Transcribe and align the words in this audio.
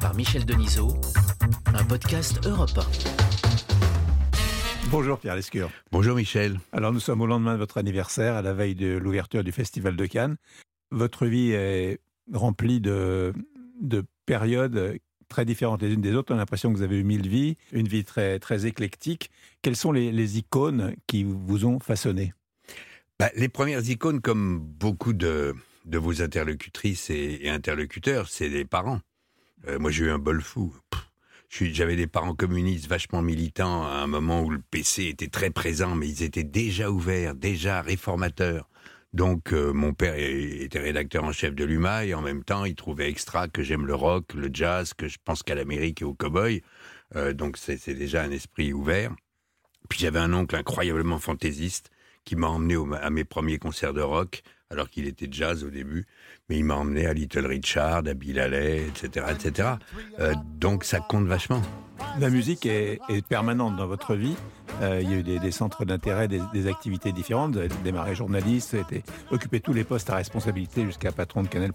Par 0.00 0.14
Michel 0.14 0.46
Denisot, 0.46 0.94
un 1.66 1.84
podcast 1.84 2.46
Europe 2.46 2.70
1. 2.76 2.80
Bonjour 4.90 5.18
Pierre 5.18 5.36
Lescure. 5.36 5.70
Bonjour 5.92 6.16
Michel. 6.16 6.58
Alors 6.72 6.90
nous 6.92 7.00
sommes 7.00 7.20
au 7.20 7.26
lendemain 7.26 7.52
de 7.52 7.58
votre 7.58 7.76
anniversaire, 7.76 8.34
à 8.34 8.40
la 8.40 8.54
veille 8.54 8.74
de 8.74 8.96
l'ouverture 8.96 9.44
du 9.44 9.52
Festival 9.52 9.94
de 9.94 10.06
Cannes. 10.06 10.36
Votre 10.90 11.26
vie 11.26 11.50
est 11.50 11.98
remplie 12.32 12.80
de, 12.80 13.34
de 13.80 14.04
périodes 14.24 14.98
très 15.28 15.44
différentes 15.44 15.82
les 15.82 15.92
unes 15.92 16.00
des 16.00 16.14
autres. 16.14 16.32
On 16.32 16.36
a 16.36 16.38
l'impression 16.38 16.72
que 16.72 16.78
vous 16.78 16.82
avez 16.82 16.98
eu 16.98 17.04
mille 17.04 17.28
vies, 17.28 17.58
une 17.72 17.88
vie 17.88 18.04
très, 18.04 18.38
très 18.38 18.64
éclectique. 18.64 19.30
Quelles 19.60 19.76
sont 19.76 19.92
les, 19.92 20.12
les 20.12 20.38
icônes 20.38 20.94
qui 21.06 21.24
vous 21.24 21.66
ont 21.66 21.78
façonné? 21.78 22.32
Bah, 23.18 23.30
les 23.36 23.48
premières 23.48 23.86
icônes, 23.86 24.22
comme 24.22 24.60
beaucoup 24.60 25.12
de, 25.12 25.54
de 25.84 25.98
vos 25.98 26.22
interlocutrices 26.22 27.10
et, 27.10 27.40
et 27.42 27.50
interlocuteurs, 27.50 28.28
c'est 28.28 28.48
les 28.48 28.64
parents. 28.64 29.00
Euh, 29.68 29.78
moi, 29.78 29.90
j'ai 29.90 30.04
eu 30.04 30.10
un 30.10 30.18
bol 30.18 30.40
fou. 30.40 30.74
J'avais 31.48 31.96
des 31.96 32.06
parents 32.06 32.34
communistes 32.34 32.86
vachement 32.86 33.22
militants 33.22 33.84
à 33.84 33.96
un 33.96 34.06
moment 34.06 34.42
où 34.42 34.50
le 34.50 34.60
PC 34.70 35.04
était 35.04 35.28
très 35.28 35.50
présent, 35.50 35.94
mais 35.94 36.08
ils 36.08 36.22
étaient 36.22 36.44
déjà 36.44 36.90
ouverts, 36.90 37.34
déjà 37.34 37.82
réformateurs. 37.82 38.68
Donc, 39.12 39.52
euh, 39.52 39.72
mon 39.72 39.94
père 39.94 40.14
était 40.16 40.80
rédacteur 40.80 41.24
en 41.24 41.32
chef 41.32 41.54
de 41.54 41.64
l'UMA 41.64 42.04
et 42.04 42.14
en 42.14 42.20
même 42.20 42.44
temps, 42.44 42.64
il 42.64 42.74
trouvait 42.74 43.08
extra 43.08 43.48
que 43.48 43.62
j'aime 43.62 43.86
le 43.86 43.94
rock, 43.94 44.34
le 44.34 44.50
jazz, 44.52 44.92
que 44.92 45.08
je 45.08 45.16
pense 45.24 45.42
qu'à 45.42 45.54
l'Amérique 45.54 46.02
et 46.02 46.04
au 46.04 46.12
cow-boy. 46.12 46.62
Euh, 47.14 47.32
donc, 47.32 47.56
c'est 47.56 47.94
déjà 47.94 48.22
un 48.22 48.30
esprit 48.30 48.72
ouvert. 48.72 49.14
Puis 49.88 50.00
j'avais 50.00 50.18
un 50.18 50.34
oncle 50.34 50.56
incroyablement 50.56 51.18
fantaisiste 51.18 51.90
qui 52.24 52.36
m'a 52.36 52.48
emmené 52.48 52.76
à 53.00 53.08
mes 53.08 53.24
premiers 53.24 53.58
concerts 53.58 53.94
de 53.94 54.02
rock, 54.02 54.42
alors 54.70 54.90
qu'il 54.90 55.06
était 55.06 55.28
jazz 55.30 55.62
au 55.64 55.70
début, 55.70 56.04
mais 56.48 56.56
il 56.58 56.64
m'a 56.64 56.74
emmené 56.74 57.06
à 57.06 57.12
Little 57.12 57.46
Richard, 57.46 57.98
à 58.06 58.14
Bill 58.14 58.40
Haley, 58.40 58.82
etc., 58.88 59.26
etc. 59.30 59.68
Euh, 60.18 60.34
donc 60.58 60.82
ça 60.84 60.98
compte 61.00 61.26
vachement. 61.26 61.62
La 62.18 62.28
musique 62.30 62.66
est, 62.66 62.98
est 63.08 63.24
permanente 63.26 63.76
dans 63.76 63.86
votre 63.86 64.14
vie. 64.16 64.34
Euh, 64.82 65.00
il 65.02 65.10
y 65.10 65.14
a 65.14 65.18
eu 65.18 65.22
des, 65.22 65.38
des 65.38 65.50
centres 65.52 65.84
d'intérêt, 65.84 66.28
des, 66.28 66.40
des 66.52 66.66
activités 66.66 67.12
différentes. 67.12 67.52
Vous 67.52 67.58
avez 67.60 67.68
démarré 67.84 68.14
journaliste, 68.14 68.74
été- 68.74 69.02
occupé 69.30 69.60
tous 69.60 69.72
les 69.72 69.84
postes 69.84 70.10
à 70.10 70.16
responsabilité 70.16 70.84
jusqu'à 70.84 71.12
patron 71.12 71.42
de 71.42 71.48
Canal+. 71.48 71.70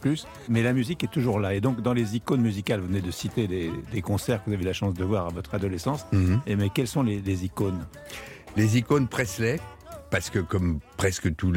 Mais 0.50 0.62
la 0.62 0.74
musique 0.74 1.04
est 1.04 1.12
toujours 1.12 1.40
là. 1.40 1.56
Et 1.56 1.62
donc, 1.62 1.82
dans 1.82 1.94
les 1.94 2.16
icônes 2.18 2.42
musicales, 2.42 2.82
vous 2.82 2.88
venez 2.88 3.02
de 3.02 3.10
citer 3.10 3.48
des, 3.48 3.72
des 3.92 4.02
concerts 4.02 4.44
que 4.44 4.50
vous 4.50 4.54
avez 4.54 4.64
eu 4.64 4.68
la 4.68 4.74
chance 4.74 4.94
de 4.94 5.04
voir 5.04 5.28
à 5.28 5.30
votre 5.30 5.56
adolescence. 5.56 6.06
Et 6.46 6.56
mais 6.56 6.70
quelles 6.70 6.88
sont 6.88 7.04
les, 7.04 7.20
les 7.22 7.46
icônes? 7.46 7.84
Les 8.58 8.78
icônes 8.78 9.08
Presley, 9.08 9.60
parce 10.12 10.30
que 10.30 10.40
comme 10.40 10.80
presque 10.98 11.34
toutes 11.36 11.56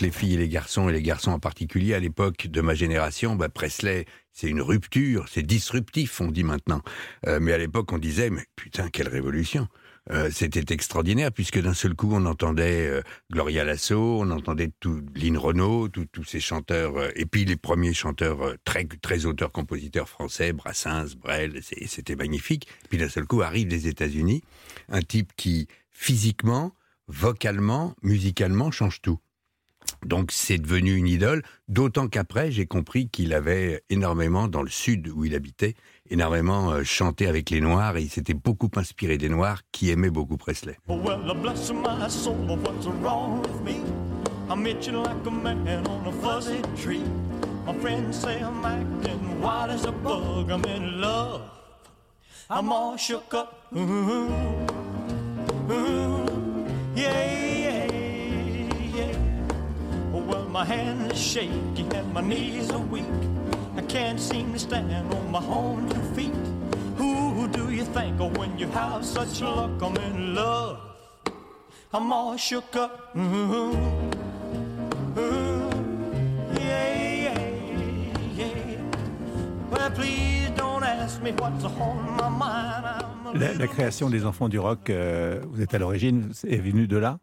les 0.00 0.10
filles 0.12 0.34
et 0.34 0.36
les 0.36 0.48
garçons, 0.48 0.88
et 0.88 0.92
les 0.92 1.02
garçons 1.02 1.32
en 1.32 1.40
particulier, 1.40 1.94
à 1.94 1.98
l'époque 1.98 2.46
de 2.46 2.60
ma 2.60 2.74
génération, 2.74 3.34
bah, 3.34 3.48
Presley, 3.48 4.04
c'est 4.32 4.48
une 4.48 4.60
rupture, 4.60 5.26
c'est 5.28 5.42
disruptif, 5.42 6.20
on 6.20 6.30
dit 6.30 6.44
maintenant. 6.44 6.82
Euh, 7.26 7.38
mais 7.40 7.52
à 7.52 7.58
l'époque, 7.58 7.90
on 7.92 7.98
disait, 7.98 8.30
mais 8.30 8.44
putain, 8.54 8.88
quelle 8.90 9.08
révolution 9.08 9.66
Euh, 10.10 10.30
C'était 10.32 10.74
extraordinaire, 10.74 11.30
puisque 11.30 11.60
d'un 11.62 11.74
seul 11.74 11.94
coup, 11.94 12.10
on 12.12 12.26
entendait 12.26 12.88
euh, 12.88 13.02
Gloria 13.30 13.64
Lasso, 13.64 14.20
on 14.20 14.30
entendait 14.30 14.72
tout, 14.80 15.00
Lynn 15.14 15.38
Renault, 15.38 15.88
tous 15.88 16.24
ces 16.24 16.40
chanteurs, 16.40 16.94
et 17.16 17.24
puis 17.24 17.44
les 17.44 17.56
premiers 17.56 17.94
chanteurs 17.94 18.56
très, 18.64 18.84
très 18.84 19.26
auteurs-compositeurs 19.26 20.08
français, 20.08 20.52
Brassens, 20.52 21.14
Brel, 21.16 21.60
c'était 21.86 22.16
magnifique. 22.16 22.66
Puis 22.88 22.98
d'un 22.98 23.08
seul 23.08 23.26
coup, 23.26 23.42
arrive 23.42 23.68
des 23.68 23.86
États-Unis, 23.86 24.42
un 24.88 25.02
type 25.02 25.30
qui, 25.36 25.68
physiquement, 25.92 26.74
vocalement, 27.08 27.94
musicalement, 28.02 28.70
change 28.70 29.00
tout. 29.00 29.18
Donc 30.04 30.32
c'est 30.32 30.58
devenu 30.58 30.94
une 30.94 31.06
idole, 31.06 31.42
d'autant 31.68 32.08
qu'après 32.08 32.50
j'ai 32.50 32.66
compris 32.66 33.08
qu'il 33.08 33.32
avait 33.34 33.82
énormément, 33.90 34.48
dans 34.48 34.62
le 34.62 34.70
sud 34.70 35.08
où 35.08 35.24
il 35.24 35.34
habitait, 35.34 35.74
énormément 36.10 36.70
euh, 36.70 36.84
chanté 36.84 37.26
avec 37.26 37.50
les 37.50 37.60
Noirs 37.60 37.96
et 37.96 38.02
il 38.02 38.10
s'était 38.10 38.34
beaucoup 38.34 38.70
inspiré 38.76 39.18
des 39.18 39.28
Noirs 39.28 39.62
qui 39.72 39.90
aimaient 39.90 40.10
beaucoup 40.10 40.36
Presley. 40.36 40.78
My 60.62 60.68
hand 60.68 61.10
is 61.10 61.20
shaky 61.20 61.84
and 61.92 62.14
my 62.14 62.20
knees 62.20 62.70
are 62.70 62.86
weak. 62.94 63.22
I 63.76 63.82
can't 63.82 64.20
seem 64.20 64.52
to 64.52 64.60
stand 64.60 65.12
on 65.12 65.30
my 65.32 65.44
own 65.44 65.88
two 65.88 66.04
feet. 66.14 66.44
Who 66.98 67.48
do 67.48 67.72
you 67.72 67.84
think 67.86 68.20
of 68.20 68.36
when 68.36 68.56
you 68.56 68.68
have 68.68 69.04
such 69.04 69.40
luck? 69.40 69.72
I'm 69.82 69.96
in 69.96 70.36
love? 70.36 70.78
I'm 71.92 72.12
all 72.12 72.36
shook 72.36 72.76
up. 72.76 73.10
Ooh, 73.16 73.72
ooh, 75.18 75.70
yeah, 76.54 76.94
yeah, 77.24 77.40
yeah. 78.36 78.78
Well, 79.68 79.90
please 79.90 80.50
don't 80.54 80.84
ask 80.84 81.20
me 81.22 81.32
what's 81.32 81.64
on 81.64 82.16
my 82.20 82.28
mind. 82.28 83.40
La, 83.40 83.52
la 83.52 83.66
création 83.66 84.10
des 84.10 84.24
enfants 84.24 84.48
du 84.48 84.60
rock, 84.60 84.90
euh, 84.90 85.40
vous 85.50 85.60
êtes 85.60 85.74
à 85.74 85.78
l'origine, 85.78 86.30
est 86.46 86.62
venue 86.62 86.86
de 86.86 86.98
là? 86.98 87.18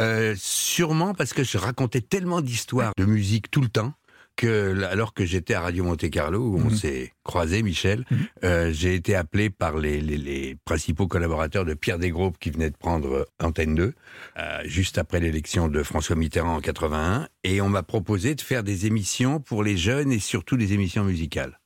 Euh, 0.00 0.34
sûrement 0.36 1.14
parce 1.14 1.32
que 1.32 1.44
je 1.44 1.56
racontais 1.58 2.00
tellement 2.00 2.40
d'histoires 2.40 2.92
de 2.98 3.04
musique 3.04 3.50
tout 3.50 3.60
le 3.60 3.68
temps 3.68 3.92
que 4.36 4.82
alors 4.90 5.14
que 5.14 5.24
j'étais 5.24 5.54
à 5.54 5.60
Radio 5.60 5.84
Monte 5.84 6.10
Carlo 6.10 6.40
où 6.40 6.56
on 6.56 6.64
Mhm. 6.70 6.74
s'est 6.74 7.12
croisé 7.22 7.62
Michel, 7.62 8.04
Mhm. 8.10 8.18
euh, 8.42 8.72
j'ai 8.72 8.94
été 8.96 9.14
appelé 9.14 9.48
par 9.48 9.78
les, 9.78 10.00
les- 10.00 10.18
les 10.18 10.56
principaux 10.64 11.06
collaborateurs 11.06 11.64
de 11.64 11.74
Pierre 11.74 12.00
Desgroupes 12.00 12.36
qui 12.40 12.50
venait 12.50 12.70
de 12.70 12.76
prendre 12.76 13.12
euh, 13.14 13.24
Antenne 13.40 13.76
2 13.76 13.94
euh, 14.36 14.60
juste 14.64 14.98
après 14.98 15.20
l'élection 15.20 15.68
de 15.68 15.84
François 15.84 16.16
Mitterrand 16.16 16.56
en 16.56 16.60
81 16.60 17.28
et 17.44 17.60
on 17.60 17.68
m'a 17.68 17.84
proposé 17.84 18.34
de 18.34 18.40
faire 18.40 18.64
des 18.64 18.86
émissions 18.86 19.38
pour 19.38 19.62
les 19.62 19.76
jeunes 19.76 20.10
et 20.10 20.18
surtout 20.18 20.56
des 20.56 20.72
émissions 20.72 21.04
musicales. 21.04 21.60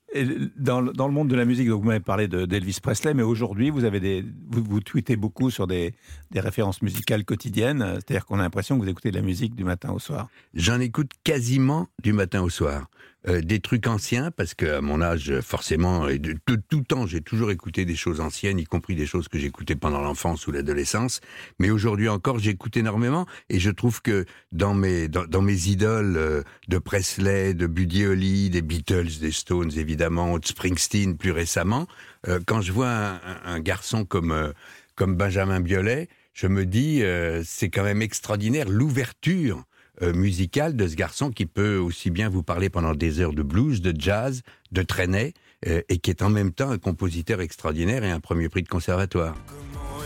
Dans, 0.56 0.80
le- 0.80 0.92
monde 1.12 1.28
de 1.28 1.36
la 1.36 1.44
musique, 1.44 1.68
vous 1.68 1.82
m'avez 1.82 2.00
parlé 2.00 2.28
de- 2.28 2.46
d'Elvis 2.46 2.78
Presley, 2.82 3.12
mais 3.12 3.22
aujourd'hui, 3.22 3.68
vous 3.70 3.84
avez 3.84 4.00
vous, 4.48 4.62
tweetez 4.80 5.16
beaucoup 5.16 5.50
sur 5.50 5.66
des, 5.66 5.92
des 6.30 6.40
références 6.40 6.80
musicales 6.80 7.24
quotidiennes. 7.24 7.84
C'est-à-dire 7.96 8.24
qu'on 8.24 8.38
a 8.38 8.42
l'impression 8.42 8.78
que 8.78 8.84
vous 8.84 8.88
écoutez 8.88 9.10
de 9.10 9.16
la 9.16 9.22
musique 9.22 9.54
du 9.54 9.64
matin 9.64 9.90
au 9.92 9.98
soir. 9.98 10.28
J'en 10.54 10.80
écoute 10.80 11.10
quasiment 11.24 11.88
du 12.02 12.12
matin 12.14 12.40
au 12.42 12.48
soir. 12.48 12.88
Euh, 13.26 13.40
des 13.40 13.58
trucs 13.58 13.88
anciens, 13.88 14.30
parce 14.30 14.54
que 14.54 14.64
à 14.64 14.80
mon 14.80 15.02
âge, 15.02 15.40
forcément, 15.40 16.08
et 16.08 16.20
de, 16.20 16.36
tout 16.68 16.82
temps, 16.82 17.04
j'ai 17.04 17.20
toujours 17.20 17.50
écouté 17.50 17.84
des 17.84 17.96
choses 17.96 18.20
anciennes, 18.20 18.60
y 18.60 18.64
compris 18.64 18.94
des 18.94 19.06
choses 19.06 19.26
que 19.26 19.40
j'écoutais 19.40 19.74
pendant 19.74 20.00
l'enfance 20.00 20.46
ou 20.46 20.52
l'adolescence. 20.52 21.20
Mais 21.58 21.70
aujourd'hui 21.70 22.08
encore, 22.08 22.38
j'écoute 22.38 22.76
énormément, 22.76 23.26
et 23.48 23.58
je 23.58 23.70
trouve 23.70 24.02
que 24.02 24.24
dans 24.52 24.72
mes 24.72 25.08
dans, 25.08 25.42
mes 25.42 25.66
idoles 25.66 26.16
euh, 26.16 26.42
de 26.68 26.78
Presley, 26.78 27.54
de 27.54 27.66
Buddy 27.66 28.06
Holly, 28.06 28.50
des 28.50 28.62
Beatles, 28.62 29.18
des 29.20 29.32
Stones, 29.32 29.72
évidemment, 29.76 30.38
de 30.38 30.46
Springsteen 30.46 31.16
plus 31.16 31.32
récemment, 31.32 31.88
euh, 32.28 32.38
quand 32.46 32.60
je 32.60 32.70
vois 32.70 32.88
un, 32.88 33.20
un- 33.46 33.60
garçon 33.60 34.04
comme 34.04 34.30
euh, 34.30 34.52
comme 34.94 35.16
Benjamin 35.16 35.58
Biolay, 35.60 36.08
je 36.34 36.46
me 36.46 36.64
dis, 36.64 37.02
euh, 37.02 37.42
c'est 37.44 37.68
quand 37.68 37.82
même 37.82 38.00
extraordinaire 38.00 38.68
l'ouverture 38.68 39.64
musicale 40.14 40.76
de 40.76 40.86
ce 40.86 40.94
garçon 40.94 41.30
qui 41.30 41.46
peut 41.46 41.76
aussi 41.76 42.10
bien 42.10 42.28
vous 42.28 42.42
parler 42.42 42.70
pendant 42.70 42.94
des 42.94 43.20
heures 43.20 43.32
de 43.32 43.42
blues, 43.42 43.80
de 43.80 43.94
jazz, 43.98 44.42
de 44.72 44.82
traîner, 44.82 45.34
euh, 45.66 45.82
et 45.88 45.98
qui 45.98 46.10
est 46.10 46.22
en 46.22 46.30
même 46.30 46.52
temps 46.52 46.70
un 46.70 46.78
compositeur 46.78 47.40
extraordinaire 47.40 48.04
et 48.04 48.10
un 48.12 48.20
premier 48.20 48.48
prix 48.48 48.62
de 48.62 48.68
conservatoire. 48.68 49.34
Comment 49.48 49.98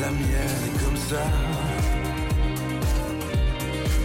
La 0.00 0.10
mienne 0.10 0.64
est 0.66 0.84
comme 0.84 0.96
ça. 0.96 1.22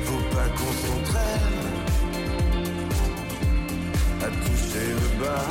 Faut 0.04 0.36
pas 0.36 0.50
qu'on 0.50 0.74
s'entraîne 0.86 1.40
à 4.22 4.28
toucher 4.46 4.88
le 4.94 5.24
bas. 5.24 5.46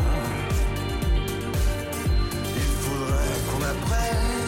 Il 2.55 2.63
faudrait 2.63 3.41
qu'on 3.51 3.63
apprenne 3.65 4.48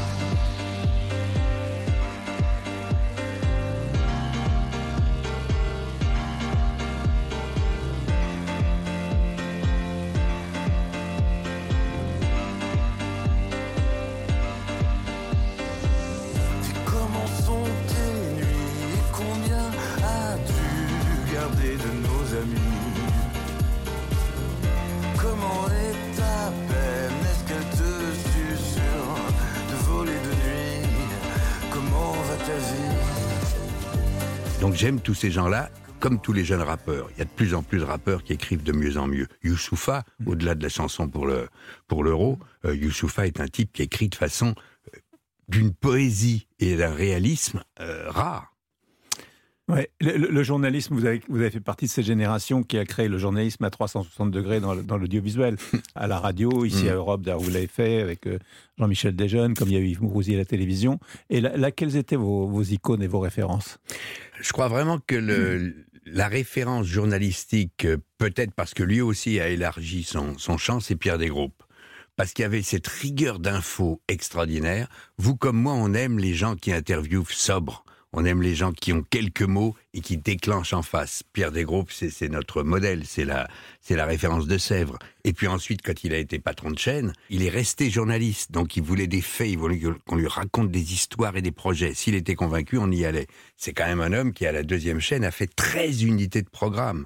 J'aime 34.81 34.99
tous 34.99 35.13
ces 35.13 35.29
gens-là, 35.29 35.69
comme 35.99 36.19
tous 36.19 36.33
les 36.33 36.43
jeunes 36.43 36.63
rappeurs. 36.63 37.07
Il 37.11 37.19
y 37.19 37.21
a 37.21 37.25
de 37.25 37.29
plus 37.29 37.53
en 37.53 37.61
plus 37.61 37.77
de 37.77 37.83
rappeurs 37.83 38.23
qui 38.23 38.33
écrivent 38.33 38.63
de 38.63 38.71
mieux 38.71 38.97
en 38.97 39.05
mieux. 39.05 39.27
Youssoufa, 39.43 40.05
au-delà 40.25 40.55
de 40.55 40.63
la 40.63 40.69
chanson 40.69 41.07
pour 41.07 41.27
le 41.27 41.49
pour 41.87 42.03
l'euro, 42.03 42.39
euh, 42.65 42.75
Youssoufa 42.75 43.27
est 43.27 43.39
un 43.39 43.47
type 43.47 43.71
qui 43.73 43.83
écrit 43.83 44.09
de 44.09 44.15
façon 44.15 44.55
euh, 44.87 44.99
d'une 45.49 45.71
poésie 45.71 46.47
et 46.57 46.77
d'un 46.77 46.95
réalisme 46.95 47.63
euh, 47.79 48.09
rare. 48.09 48.50
Ouais, 49.71 49.89
le, 50.01 50.17
le- 50.17 50.27
le 50.29 50.43
journalisme, 50.43 50.93
vous 50.95 51.05
avez, 51.05 51.21
vous 51.29 51.37
avez 51.39 51.49
fait 51.49 51.59
partie 51.59 51.85
de 51.85 51.89
cette 51.91 52.05
génération 52.05 52.61
qui 52.63 52.77
a 52.77 52.85
créé 52.85 53.07
le 53.07 53.17
journalisme 53.17 53.63
à 53.63 53.69
360 53.69 54.29
degrés 54.31 54.59
dans, 54.59 54.73
l'audiovisuel. 54.97 55.57
à 55.95 56.07
la 56.07 56.19
radio, 56.19 56.65
ici 56.65 56.85
Mm. 56.85 56.89
à 56.89 56.93
Europe, 56.93 57.21
d'ailleurs, 57.21 57.39
vous 57.39 57.49
l'avez 57.51 57.67
fait 57.67 58.01
avec 58.01 58.27
euh, 58.27 58.37
Jean-Michel 58.77 59.15
Desjeunes, 59.15 59.53
comme 59.53 59.69
il 59.69 59.73
y 59.73 59.77
a 59.77 59.79
eu 59.79 59.87
Yves 59.87 60.01
Mourouzi 60.03 60.35
à 60.35 60.37
la 60.37 60.45
télévision. 60.45 60.99
Et 61.29 61.41
là, 61.41 61.55
là, 61.55 61.71
quelles 61.71 61.95
étaient 61.95 62.15
vos, 62.15 62.47
vos 62.47 62.63
icônes 62.63 63.01
et 63.01 63.07
vos 63.07 63.19
références? 63.19 63.77
Je 64.41 64.51
crois 64.51 64.67
vraiment 64.67 64.99
que 64.99 65.15
le, 65.15 65.73
la 66.05 66.27
référence 66.27 66.85
journalistique, 66.87 67.85
euh, 67.85 67.97
peut-être 68.17 68.53
parce 68.53 68.73
que 68.73 68.83
lui 68.83 69.01
aussi 69.01 69.39
a 69.39 69.47
élargi 69.49 70.03
son, 70.03 70.37
son 70.37 70.57
champ, 70.57 70.79
c'est 70.79 70.95
Pierre 70.95 71.17
Desgroupes. 71.17 71.63
Parce 72.17 72.33
qu'il 72.33 72.43
y 72.43 72.45
avait 72.45 72.61
cette 72.61 72.87
rigueur 72.87 73.39
d'infos 73.39 74.01
extraordinaire. 74.09 74.89
Vous 75.17 75.35
comme 75.37 75.55
moi, 75.57 75.73
on 75.73 75.93
aime 75.93 76.19
les 76.19 76.33
gens 76.33 76.55
qui 76.55 76.73
interviewent 76.73 77.23
sobres. 77.29 77.85
On 78.13 78.25
aime 78.25 78.41
les 78.41 78.55
gens 78.55 78.73
qui 78.73 78.91
ont 78.91 79.03
quelques 79.03 79.41
mots 79.41 79.73
et 79.93 80.01
qui 80.01 80.17
déclenchent 80.17 80.73
en 80.73 80.81
face. 80.81 81.23
Pierre 81.31 81.53
Desgroupes, 81.53 81.91
c'est 81.91 82.27
notre 82.27 82.61
modèle, 82.61 83.05
c'est 83.05 83.23
la, 83.23 83.47
la 83.89 84.05
référence 84.05 84.47
de 84.47 84.57
Sèvres. 84.57 84.99
Et 85.23 85.31
puis 85.31 85.47
ensuite, 85.47 85.81
quand 85.81 86.03
il 86.03 86.13
a 86.13 86.17
été 86.17 86.37
patron 86.37 86.71
de 86.71 86.77
chaîne, 86.77 87.13
il 87.29 87.41
est 87.41 87.49
resté 87.49 87.89
journaliste. 87.89 88.51
Donc 88.51 88.75
il 88.75 88.83
voulait 88.83 89.07
des 89.07 89.21
faits, 89.21 89.49
il 89.49 89.57
voulait 89.57 89.79
qu'on 90.05 90.17
lui 90.17 90.27
raconte 90.27 90.71
des 90.71 90.91
histoires 90.93 91.37
et 91.37 91.41
des 91.41 91.53
projets. 91.53 91.93
S'il 91.93 92.15
était 92.15 92.35
convaincu, 92.35 92.77
on 92.77 92.91
y 92.91 93.05
allait. 93.05 93.27
C'est 93.55 93.71
quand 93.71 93.87
même 93.87 94.01
un 94.01 94.11
homme 94.11 94.33
qui, 94.33 94.45
à 94.45 94.51
la 94.51 94.63
deuxième 94.63 94.99
chaîne, 94.99 95.23
a 95.23 95.31
fait 95.31 95.47
13 95.47 96.03
unités 96.03 96.41
de 96.41 96.49
programme. 96.49 97.05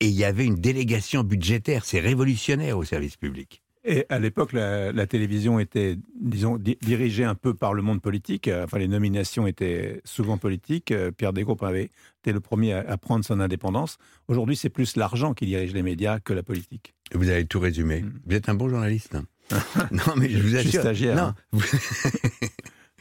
Et 0.00 0.08
il 0.08 0.14
y 0.14 0.24
avait 0.24 0.44
une 0.44 0.56
délégation 0.56 1.22
budgétaire. 1.22 1.84
C'est 1.84 2.00
révolutionnaire 2.00 2.76
au 2.78 2.84
service 2.84 3.16
public. 3.16 3.62
Et 3.88 4.04
à 4.08 4.18
l'époque, 4.18 4.52
la, 4.52 4.90
la 4.90 5.06
télévision 5.06 5.60
était, 5.60 5.96
disons, 6.20 6.56
di- 6.56 6.76
dirigée 6.82 7.22
un 7.24 7.36
peu 7.36 7.54
par 7.54 7.72
le 7.72 7.82
monde 7.82 8.02
politique. 8.02 8.48
Euh, 8.48 8.64
Enfin, 8.64 8.78
les 8.78 8.88
nominations 8.88 9.46
étaient 9.46 10.00
souvent 10.04 10.38
politiques. 10.38 10.90
Euh, 10.90 11.12
Pierre 11.12 11.32
Desgroupes 11.32 11.62
avait 11.62 11.90
été 12.22 12.32
le 12.32 12.40
premier 12.40 12.72
à, 12.72 12.80
à 12.80 12.96
prendre 12.96 13.24
son 13.24 13.38
indépendance. 13.38 13.98
Aujourd'hui, 14.26 14.56
c'est 14.56 14.70
plus 14.70 14.96
l'argent 14.96 15.34
qui 15.34 15.46
dirige 15.46 15.72
les 15.72 15.82
médias 15.82 16.18
que 16.18 16.32
la 16.32 16.42
politique. 16.42 16.94
Vous 17.14 17.28
avez 17.28 17.44
tout 17.46 17.60
résumé. 17.60 18.02
Mm. 18.02 18.12
Vous 18.26 18.34
êtes 18.34 18.48
un 18.48 18.54
bon 18.54 18.68
journaliste. 18.68 19.14
hein. 19.14 19.24
non, 19.92 20.14
mais 20.16 20.28
je 20.28 20.38
vous 20.38 20.48
Je 20.48 20.56
suis 20.58 20.68
assure. 20.68 20.80
stagiaire, 20.80 21.14
Non. 21.16 21.22
hein. 21.22 21.58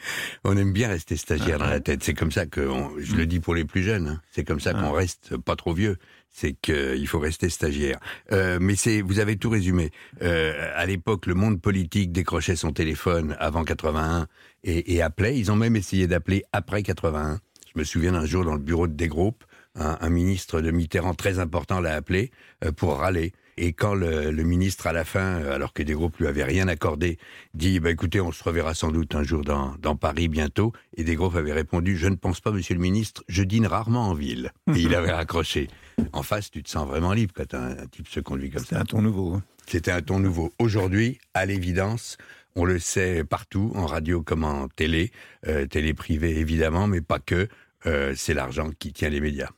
on 0.44 0.56
aime 0.58 0.74
bien 0.74 0.88
rester 0.90 1.18
stagiaire 1.18 1.58
Ah, 1.62 1.66
dans 1.66 1.70
la 1.70 1.80
tête. 1.80 2.04
C'est 2.04 2.14
comme 2.14 2.32
ça 2.32 2.46
que, 2.46 2.62
on- 2.62 2.92
je 3.00 3.16
le 3.16 3.26
dis 3.26 3.40
pour 3.40 3.56
les 3.56 3.66
plus 3.66 3.84
jeunes, 3.84 4.08
hein. 4.08 4.22
c'est 4.32 4.44
comme 4.44 4.60
ça 4.60 4.74
qu'on 4.74 4.94
Ah. 4.94 4.98
reste 4.98 5.38
pas 5.38 5.56
trop 5.56 5.74
vieux. 5.74 5.98
C'est 6.38 6.52
qu'il 6.54 7.08
faut 7.08 7.20
rester 7.20 7.50
stagiaire. 7.50 7.98
Euh, 8.34 8.58
mais 8.60 8.76
c'est, 8.76 9.02
vous 9.02 9.20
avez 9.20 9.38
tout 9.38 9.50
résumé. 9.50 9.92
Euh, 10.22 10.70
à 10.76 10.86
l'époque, 10.86 11.28
le 11.28 11.34
monde 11.34 11.62
politique 11.62 12.12
décrochait 12.12 12.58
son 12.58 12.74
téléphone 12.74 13.38
avant 13.40 13.64
81 13.64 14.28
et, 14.66 14.96
et 14.96 15.02
appelait. 15.02 15.38
Ils 15.40 15.50
ont 15.52 15.56
même 15.56 15.78
essayé 15.78 16.08
d'appeler 16.08 16.44
après 16.52 16.84
81. 16.84 17.40
Je 17.74 17.80
me 17.80 17.86
souviens 17.86 18.12
d'un 18.12 18.26
jour 18.26 18.44
dans 18.44 18.54
le 18.56 18.60
bureau 18.60 18.88
de 18.88 18.94
Desgroupes, 18.94 19.46
un, 19.76 19.98
un 20.02 20.10
ministre 20.10 20.60
de 20.60 20.72
Mitterrand 20.72 21.14
très 21.14 21.40
important 21.40 21.80
l'a 21.80 21.94
appelé 21.96 22.32
euh, 22.66 22.72
pour 22.74 22.98
râler. 22.98 23.32
Et 23.58 23.72
quand 23.74 23.94
le, 23.96 24.32
le 24.32 24.44
ministre, 24.44 24.86
à 24.88 24.94
la 24.94 25.06
fin, 25.06 25.40
euh, 25.40 25.56
alors 25.56 25.72
que 25.74 25.82
Desgroupes 25.82 26.18
lui 26.18 26.28
avait 26.28 26.44
rien 26.44 26.68
accordé, 26.68 27.18
dit 27.54 27.80
bah, 27.80 27.90
écoutez, 27.92 28.20
on 28.20 28.32
se 28.32 28.44
reverra 28.44 28.74
sans 28.74 28.92
doute 28.92 29.16
un 29.16 29.24
jour 29.24 29.44
dans, 29.44 29.76
dans 29.80 29.96
Paris 29.96 30.28
bientôt. 30.28 30.74
Et 30.98 31.04
Desgroupes 31.04 31.36
avait 31.36 31.54
répondu 31.54 31.96
je 31.98 32.08
ne 32.08 32.16
pense 32.16 32.42
pas, 32.42 32.52
monsieur 32.52 32.76
le 32.76 32.82
ministre, 32.82 33.24
je 33.30 33.44
dîne 33.44 33.66
rarement 33.68 34.10
en 34.10 34.14
ville. 34.14 34.52
Et 34.76 34.80
il 34.80 34.94
avait 34.96 35.12
raccroché. 35.12 35.70
En 36.12 36.24
face, 36.24 36.52
tu 36.52 36.62
te 36.64 36.70
sens 36.70 36.88
vraiment 36.88 37.14
libre 37.14 37.34
quand 37.36 37.54
un, 37.54 37.78
un 37.78 37.88
type 37.88 38.08
se 38.10 38.20
conduit 38.20 38.50
comme 38.50 38.66
ça. 38.66 38.80
un 38.82 38.84
ton 38.86 39.02
nouveau. 39.02 39.34
hein. 39.36 39.44
C'était 39.68 39.92
un 39.92 40.02
ton 40.02 40.20
nouveau. 40.20 40.52
Aujourd'hui, 40.60 41.20
à 41.34 41.46
l'évidence, 41.46 42.18
on 42.56 42.66
le 42.66 42.78
sait 42.80 43.24
partout, 43.24 43.72
en 43.76 43.86
radio 43.86 44.22
comme 44.22 44.44
en 44.44 44.68
télé, 44.68 45.12
euh, 45.48 45.66
télé 45.66 45.94
privée 45.94 46.38
évidemment, 46.40 46.88
mais 46.88 47.02
pas 47.02 47.20
que. 47.20 47.48
euh, 47.86 48.14
c'est 48.16 48.34
l'argent 48.34 48.70
qui 48.80 48.92
tient 48.94 49.10
les 49.10 49.22
médias. 49.22 49.50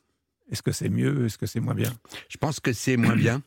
Est-ce 0.50 0.62
que 0.62 0.72
c'est 0.72 0.88
mieux 0.88 1.26
Est-ce 1.26 1.36
que 1.38 1.46
c'est 1.46 1.60
moins 1.60 1.74
bien? 1.74 1.92
Je 2.28 2.36
pense 2.38 2.58
que 2.60 2.72
c'est 2.72 2.96
moins 2.96 3.16
bien. 3.16 3.42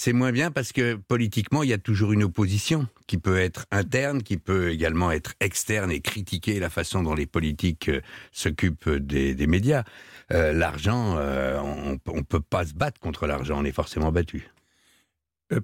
C'est 0.00 0.12
moins 0.12 0.30
bien 0.30 0.52
parce 0.52 0.70
que 0.70 0.94
politiquement, 0.94 1.64
il 1.64 1.70
y 1.70 1.72
a 1.72 1.78
toujours 1.78 2.12
une 2.12 2.22
opposition 2.22 2.86
qui 3.08 3.18
peut 3.18 3.36
être 3.36 3.66
interne, 3.72 4.22
qui 4.22 4.36
peut 4.36 4.70
également 4.70 5.10
être 5.10 5.34
externe 5.40 5.90
et 5.90 6.00
critiquer 6.00 6.60
la 6.60 6.70
façon 6.70 7.02
dont 7.02 7.16
les 7.16 7.26
politiques 7.26 7.88
euh, 7.88 8.00
s'occupent 8.30 8.90
des, 8.90 9.46
médias. 9.48 9.82
Euh, 10.32 10.52
l'argent, 10.52 11.16
euh, 11.18 11.58
on 11.60 12.16
ne 12.16 12.22
peut 12.22 12.38
pas 12.38 12.64
se 12.64 12.74
battre 12.74 13.00
contre 13.00 13.26
l'argent, 13.26 13.58
on 13.58 13.64
est 13.64 13.72
forcément 13.72 14.12
battu. 14.12 14.48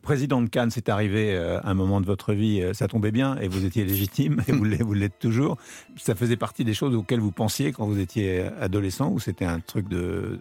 Président 0.03 0.43
de 0.43 0.49
Cannes, 0.49 0.73
c'est 0.73 0.89
arrivé 0.89 1.37
à 1.37 1.69
un 1.69 1.75
moment 1.75 2.01
de 2.01 2.07
votre 2.07 2.33
vie, 2.33 2.61
ça 2.73 2.89
tombait 2.89 3.13
bien 3.13 3.37
et 3.37 3.47
vous 3.47 3.65
étiez 3.65 3.85
légitime 3.85 4.43
et 4.49 4.53
vous 4.53 4.95
l'êtes 4.95 5.21
toujours. 5.21 5.59
Ça 5.97 6.17
faisait 6.17 6.37
partie 6.37 6.65
des 6.65 6.75
choses 6.75 6.97
auxquelles 6.97 7.21
vous 7.21 7.31
pensiez 7.31 7.71
quand 7.71 7.87
vous 7.87 8.01
étiez 8.01 8.49
adolescent 8.59 9.13
ou 9.13 9.21
c'était 9.21 9.45
un 9.45 9.61
truc 9.61 9.89
de, 9.89 10.41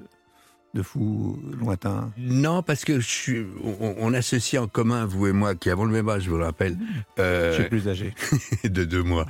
de 0.74 0.82
fou 0.82 1.40
lointain 1.60 2.12
Non, 2.18 2.64
parce 2.64 2.84
que 2.86 3.00
je 3.00 3.08
suis, 3.08 3.46
on, 3.64 3.96
on 4.00 4.14
associe 4.14 4.62
en 4.62 4.68
commun, 4.68 5.06
vous 5.06 5.28
et 5.28 5.34
moi, 5.34 5.56
qui 5.56 5.70
avons 5.70 5.86
le 5.86 5.92
même 5.92 6.10
âge, 6.10 6.24
je 6.24 6.30
vous 6.30 6.38
le 6.38 6.46
rappelle, 6.46 6.78
euh, 7.20 7.52
Je 7.52 7.62
suis 7.62 7.70
plus 7.70 7.88
âgé. 7.88 8.14
de 8.64 8.84
deux 8.84 9.04
mois. 9.04 9.26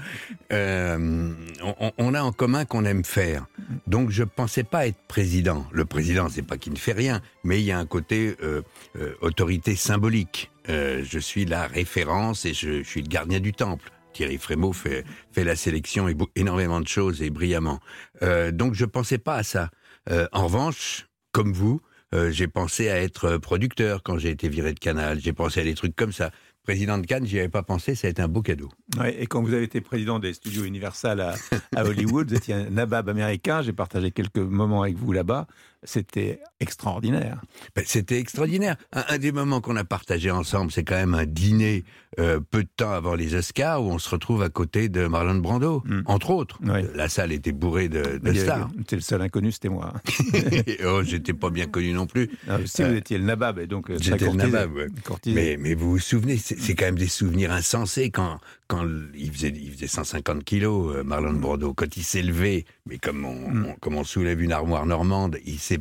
Euh, 0.51 1.33
on, 1.79 1.91
on 1.97 2.13
a 2.13 2.21
en 2.21 2.31
commun 2.31 2.65
qu'on 2.65 2.85
aime 2.85 3.03
faire. 3.03 3.45
Donc 3.87 4.09
je 4.09 4.23
pensais 4.23 4.63
pas 4.63 4.87
être 4.87 4.97
président. 5.07 5.65
Le 5.71 5.85
président, 5.85 6.29
c'est 6.29 6.41
pas 6.43 6.57
qu'il 6.57 6.73
ne 6.73 6.77
fait 6.77 6.93
rien, 6.93 7.21
mais 7.43 7.59
il 7.59 7.65
y 7.65 7.71
a 7.71 7.79
un 7.79 7.85
côté 7.85 8.35
euh, 8.41 8.61
euh, 8.97 9.13
autorité 9.21 9.75
symbolique. 9.75 10.49
Euh, 10.69 11.03
je 11.03 11.19
suis 11.19 11.45
la 11.45 11.67
référence 11.67 12.45
et 12.45 12.53
je, 12.53 12.83
je 12.83 12.87
suis 12.87 13.01
le 13.01 13.07
gardien 13.07 13.39
du 13.39 13.53
temple. 13.53 13.91
Thierry 14.13 14.37
Frémaux 14.37 14.73
fait, 14.73 15.03
fait 15.31 15.43
la 15.43 15.55
sélection 15.55 16.07
et 16.07 16.15
énormément 16.35 16.79
de 16.79 16.87
choses 16.87 17.21
et 17.21 17.29
brillamment. 17.29 17.79
Euh, 18.21 18.51
donc 18.51 18.75
je 18.75 18.85
pensais 18.85 19.17
pas 19.17 19.35
à 19.35 19.43
ça. 19.43 19.69
Euh, 20.09 20.27
en 20.31 20.45
revanche, 20.45 21.07
comme 21.33 21.51
vous, 21.51 21.81
euh, 22.13 22.31
j'ai 22.31 22.47
pensé 22.47 22.89
à 22.89 23.01
être 23.01 23.37
producteur 23.37 24.03
quand 24.03 24.17
j'ai 24.17 24.29
été 24.29 24.47
viré 24.47 24.73
de 24.73 24.79
Canal. 24.79 25.19
J'ai 25.19 25.33
pensé 25.33 25.59
à 25.59 25.63
des 25.63 25.73
trucs 25.73 25.95
comme 25.95 26.13
ça. 26.13 26.31
Président 26.61 26.97
de 26.97 27.05
Cannes, 27.05 27.25
j'y 27.25 27.39
avais 27.39 27.49
pas 27.49 27.63
pensé. 27.63 27.95
Ça 27.95 28.07
a 28.07 28.11
été 28.11 28.21
un 28.21 28.29
beau 28.29 28.41
cadeau. 28.41 28.69
Et 29.17 29.25
quand 29.25 29.41
vous 29.41 29.53
avez 29.53 29.63
été 29.63 29.81
président 29.81 30.19
des 30.19 30.33
studios 30.33 30.63
Universal 30.63 31.19
à, 31.19 31.35
à 31.75 31.83
Hollywood, 31.83 32.29
vous 32.29 32.35
étiez 32.35 32.53
un 32.53 32.69
nabab 32.69 33.09
américain. 33.09 33.61
J'ai 33.61 33.73
partagé 33.73 34.11
quelques 34.11 34.37
moments 34.37 34.83
avec 34.83 34.95
vous 34.95 35.11
là-bas. 35.11 35.47
C'était 35.85 36.39
extraordinaire. 36.59 37.41
Ben, 37.75 37.83
C'était 37.85 38.19
extraordinaire. 38.19 38.75
Un, 38.93 39.03
un 39.09 39.17
des 39.17 39.31
moments 39.31 39.61
qu'on 39.61 39.75
a 39.75 39.83
partagé 39.83 40.31
ensemble, 40.31 40.71
c'est 40.71 40.83
quand 40.83 40.95
même 40.95 41.13
un 41.13 41.25
dîner 41.25 41.83
euh, 42.19 42.39
peu 42.39 42.63
de 42.63 42.69
temps 42.77 42.91
avant 42.91 43.15
les 43.15 43.33
Oscars 43.35 43.83
où 43.83 43.87
on 43.91 43.97
se 43.99 44.09
retrouve 44.09 44.43
à 44.43 44.49
côté 44.49 44.87
de 44.87 45.07
Marlon 45.07 45.35
Brando, 45.35 45.81
Mm. 45.85 46.01
entre 46.05 46.29
autres. 46.29 46.59
La 46.95 47.09
salle 47.09 47.31
était 47.31 47.51
bourrée 47.51 47.89
de, 47.89 48.19
de 48.21 48.33
stars. 48.33 48.69
C'était 48.77 48.95
le 48.97 49.01
seul 49.01 49.21
inconnu, 49.21 49.51
c'était 49.51 49.69
moi. 49.69 49.93
oh, 50.85 51.01
j'étais 51.03 51.33
pas 51.33 51.49
bien 51.49 51.65
connu 51.67 51.91
non 51.93 52.05
plus. 52.05 52.29
Non, 52.47 52.59
si 52.65 52.83
vous 52.83 52.93
étiez 52.93 53.17
le 53.17 53.23
nabab, 53.25 53.59
et 53.59 53.67
donc 53.67 53.89
euh, 53.89 53.97
J'étais 53.99 54.25
le 54.25 54.33
nabab, 54.33 54.73
ouais. 54.75 54.87
Mais, 55.27 55.57
mais 55.59 55.73
vous 55.73 55.91
vous 55.91 55.99
souvenez, 55.99 56.37
c'est 56.37 56.75
quand 56.75 56.85
même 56.85 56.97
des 56.97 57.07
souvenirs 57.07 57.51
insensés 57.51 58.09
quand, 58.11 58.39
quand 58.67 58.85
il, 59.15 59.31
faisait, 59.31 59.49
il 59.55 59.71
faisait 59.71 59.87
150 59.87 60.43
kilos, 60.43 60.95
euh, 60.95 61.03
Marlon 61.03 61.33
Brando. 61.33 61.73
Quand 61.73 61.97
il 61.97 62.03
s'est 62.03 62.21
levé, 62.21 62.65
mais 62.85 62.97
comme 62.99 63.25
on, 63.25 63.33
Mm. 63.33 63.65
on- 63.71 63.75
comme 63.81 63.95
on 63.95 64.03
soulève 64.03 64.41
une 64.41 64.51
armoire 64.53 64.85
normande, 64.85 65.37
il, 65.45 65.59
s'est- 65.59 65.72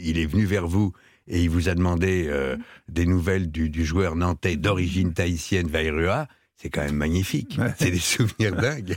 il 0.00 0.18
est 0.18 0.26
venu 0.26 0.44
vers 0.44 0.66
vous 0.66 0.92
et 1.26 1.42
il 1.42 1.50
vous 1.50 1.68
a 1.68 1.74
demandé 1.74 2.26
euh, 2.28 2.56
des 2.88 3.06
nouvelles 3.06 3.50
du, 3.50 3.68
du 3.70 3.84
joueur 3.84 4.16
nantais 4.16 4.56
d'origine 4.56 5.12
tahitienne, 5.12 5.68
Vairua. 5.68 6.26
C'est 6.56 6.70
quand 6.70 6.84
même 6.84 6.96
magnifique. 6.96 7.56
Ouais. 7.58 7.72
C'est 7.78 7.90
des 7.90 7.98
souvenirs 7.98 8.56
dingues. 8.56 8.96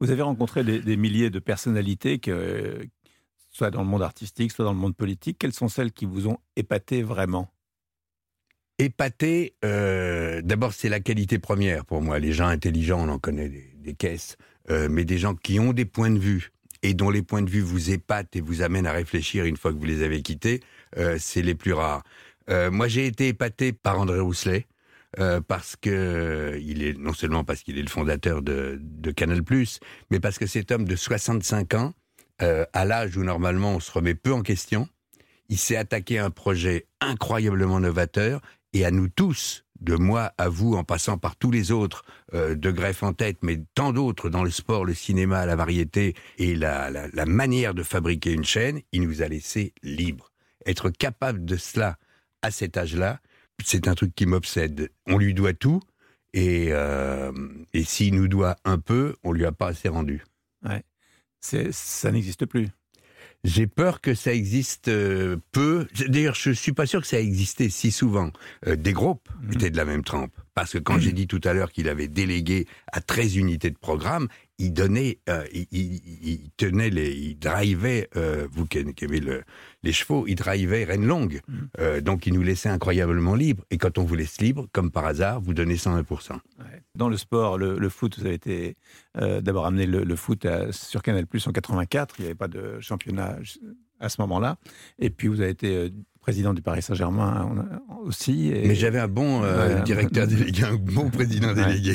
Vous 0.00 0.10
avez 0.10 0.22
rencontré 0.22 0.64
des, 0.64 0.80
des 0.80 0.96
milliers 0.96 1.28
de 1.28 1.40
personnalités, 1.40 2.20
que, 2.20 2.78
soit 3.50 3.70
dans 3.70 3.82
le 3.82 3.88
monde 3.88 4.02
artistique, 4.02 4.52
soit 4.52 4.64
dans 4.64 4.72
le 4.72 4.78
monde 4.78 4.96
politique. 4.96 5.38
Quelles 5.38 5.52
sont 5.52 5.68
celles 5.68 5.92
qui 5.92 6.06
vous 6.06 6.28
ont 6.28 6.38
épaté 6.56 7.02
vraiment? 7.02 7.50
Épaté, 8.78 9.56
euh, 9.64 10.40
d'abord 10.40 10.72
c'est 10.72 10.88
la 10.88 11.00
qualité 11.00 11.40
première 11.40 11.84
pour 11.84 12.00
moi. 12.00 12.20
Les 12.20 12.32
gens 12.32 12.46
intelligents, 12.46 13.04
on 13.06 13.08
en 13.10 13.18
connaît 13.18 13.48
des, 13.48 13.74
des 13.76 13.94
caisses, 13.94 14.36
euh, 14.70 14.88
mais 14.88 15.04
des 15.04 15.18
gens 15.18 15.34
qui 15.34 15.58
ont 15.58 15.72
des 15.72 15.84
points 15.84 16.10
de 16.10 16.18
vue 16.20 16.52
et 16.82 16.94
dont 16.94 17.10
les 17.10 17.22
points 17.22 17.42
de 17.42 17.50
vue 17.50 17.60
vous 17.60 17.90
épatent 17.90 18.36
et 18.36 18.40
vous 18.40 18.62
amènent 18.62 18.86
à 18.86 18.92
réfléchir 18.92 19.44
une 19.44 19.56
fois 19.56 19.72
que 19.72 19.78
vous 19.78 19.84
les 19.84 20.02
avez 20.02 20.22
quittés, 20.22 20.60
euh, 20.96 21.16
c'est 21.18 21.42
les 21.42 21.54
plus 21.54 21.72
rares. 21.72 22.02
Euh, 22.50 22.70
moi 22.70 22.88
j'ai 22.88 23.06
été 23.06 23.28
épaté 23.28 23.72
par 23.72 23.98
André 24.00 24.20
Rousselet. 24.20 24.66
euh, 25.18 25.40
parce 25.40 25.74
que 25.76 26.58
il 26.62 26.82
est 26.82 26.98
non 26.98 27.14
seulement 27.14 27.42
parce 27.42 27.62
qu'il 27.62 27.78
est 27.78 27.82
le 27.82 27.88
fondateur 27.88 28.42
de, 28.42 28.78
de 28.80 29.10
Canal+, 29.10 29.40
mais 30.10 30.20
parce 30.20 30.38
que 30.38 30.46
cet 30.46 30.70
homme 30.70 30.84
de 30.86 30.96
65 30.96 31.74
ans, 31.74 31.94
à 32.40 32.84
l'âge 32.84 33.16
où 33.16 33.24
normalement 33.24 33.74
on 33.74 33.80
se 33.80 33.90
remet 33.90 34.14
peu 34.14 34.32
en 34.32 34.42
question, 34.42 34.86
il 35.48 35.58
s'est 35.58 35.76
attaqué 35.76 36.18
à 36.18 36.26
un 36.26 36.30
projet 36.30 36.86
incroyablement 37.00 37.80
novateur 37.80 38.40
et 38.72 38.84
à 38.84 38.90
nous 38.90 39.08
tous, 39.08 39.64
de 39.80 39.94
moi 39.94 40.32
à 40.38 40.48
vous, 40.48 40.74
en 40.74 40.84
passant 40.84 41.18
par 41.18 41.36
tous 41.36 41.50
les 41.50 41.70
autres, 41.70 42.04
euh, 42.34 42.54
de 42.54 42.70
greffe 42.70 43.02
en 43.02 43.12
tête, 43.12 43.38
mais 43.42 43.60
tant 43.74 43.92
d'autres 43.92 44.28
dans 44.28 44.44
le 44.44 44.50
sport, 44.50 44.84
le 44.84 44.94
cinéma, 44.94 45.46
la 45.46 45.56
variété 45.56 46.14
et 46.38 46.54
la, 46.54 46.90
la, 46.90 47.26
manière 47.26 47.74
de 47.74 47.82
fabriquer 47.82 48.32
une 48.32 48.44
chaîne, 48.44 48.80
il 48.92 49.02
nous 49.02 49.22
a 49.22 49.28
laissé 49.28 49.72
libres. 49.82 50.32
Être 50.66 50.90
capable 50.90 51.44
de 51.44 51.56
cela 51.56 51.96
à 52.42 52.50
cet 52.50 52.76
âge-là, 52.76 53.20
c'est 53.64 53.88
un 53.88 53.94
truc 53.94 54.14
qui 54.14 54.26
m'obsède. 54.26 54.90
On 55.06 55.18
lui 55.18 55.34
doit 55.34 55.54
tout, 55.54 55.80
et, 56.34 56.68
euh, 56.72 57.32
et 57.72 57.84
s'il 57.84 58.14
nous 58.14 58.28
doit 58.28 58.56
un 58.64 58.78
peu, 58.78 59.16
on 59.24 59.32
lui 59.32 59.44
a 59.44 59.52
pas 59.52 59.68
assez 59.68 59.88
rendu. 59.88 60.24
C'est- 61.40 61.72
Ça 61.72 62.10
n'existe 62.10 62.46
plus. 62.46 62.68
J'ai 63.44 63.66
peur 63.68 64.00
que 64.00 64.14
ça 64.14 64.32
existe 64.32 64.88
euh, 64.88 65.36
peu. 65.52 65.86
D'ailleurs, 66.08 66.34
je 66.34 66.50
suis 66.50 66.72
pas 66.72 66.86
sûr 66.86 67.00
que 67.00 67.06
ça 67.06 67.20
existait 67.20 67.68
si 67.68 67.92
souvent. 67.92 68.30
Euh, 68.66 68.74
des 68.76 68.92
groupes 68.92 69.28
Mhm. 69.42 69.52
étaient 69.54 69.70
de 69.70 69.76
la 69.76 69.84
même 69.84 70.02
trempe. 70.02 70.32
Parce 70.54 70.72
que 70.72 70.78
quand 70.78 70.98
j'ai 71.00 71.12
dit 71.12 71.26
tout 71.28 71.40
à 71.44 71.52
l'heure 71.52 71.70
qu'il 71.70 71.88
avait 71.88 72.08
délégué 72.08 72.66
à 72.92 73.00
13 73.00 73.36
unités 73.36 73.70
de 73.70 73.78
programme, 73.78 74.28
il 74.58 74.72
donnait, 74.72 75.18
euh, 75.28 75.44
il, 75.52 75.66
il- 75.70 76.28
il 76.28 76.50
tenait 76.56 76.90
les, 76.90 77.12
il 77.14 77.38
drivait, 77.38 78.08
euh, 78.16 78.46
vous 78.50 78.66
qui, 78.66 78.78
avez 78.78 79.20
le- 79.20 79.42
les 79.84 79.92
chevaux, 79.92 80.26
il 80.26 80.34
drivait 80.34 80.84
Rennes 80.84 81.06
Longue. 81.06 81.40
Mhm. 81.48 81.68
Euh, 81.78 82.00
donc 82.00 82.26
il 82.26 82.34
nous 82.34 82.42
laissait 82.42 82.68
incroyablement 82.68 83.34
libres. 83.36 83.64
Et 83.70 83.78
quand 83.78 83.98
on 83.98 84.04
vous 84.04 84.16
laisse 84.16 84.40
libre, 84.40 84.66
comme 84.72 84.90
par 84.90 85.06
hasard, 85.06 85.40
vous 85.40 85.54
donnez 85.54 85.76
101%. 85.76 86.32
Ouais. 86.58 86.64
Dans 86.96 87.08
le 87.08 87.16
sport, 87.16 87.56
le, 87.58 87.78
le 87.78 87.88
foot, 87.88 88.18
vous 88.18 88.26
avez 88.26 88.34
été 88.34 88.76
euh, 89.16 89.40
d'abord 89.40 89.66
amené 89.66 89.86
le, 89.86 90.02
le 90.04 90.16
foot 90.16 90.44
à- 90.44 90.72
sur 90.72 91.02
Canal 91.02 91.26
Plus 91.26 91.46
en 91.46 91.52
84. 91.52 92.16
Il 92.18 92.22
n'y 92.22 92.26
avait 92.26 92.34
pas 92.34 92.48
de 92.48 92.80
championnat 92.80 93.38
à 94.00 94.08
ce 94.08 94.20
moment-là. 94.22 94.56
Et 94.98 95.10
puis 95.10 95.28
vous 95.28 95.40
avez 95.40 95.50
été 95.50 95.74
euh, 95.76 95.88
président 96.28 96.52
du 96.52 96.60
Paris 96.60 96.82
Saint-Germain 96.82 97.48
aussi. 98.04 98.48
Et 98.54 98.68
Mais 98.68 98.74
j'avais 98.74 98.98
un 98.98 99.08
bon 99.08 99.42
euh, 99.44 99.76
Ouais. 99.78 99.82
directeur 99.82 100.26
délégué, 100.28 100.62
un 100.64 100.74
bon 100.74 101.08
président 101.08 101.54
Ouais. 101.54 101.64
délégué. 101.64 101.94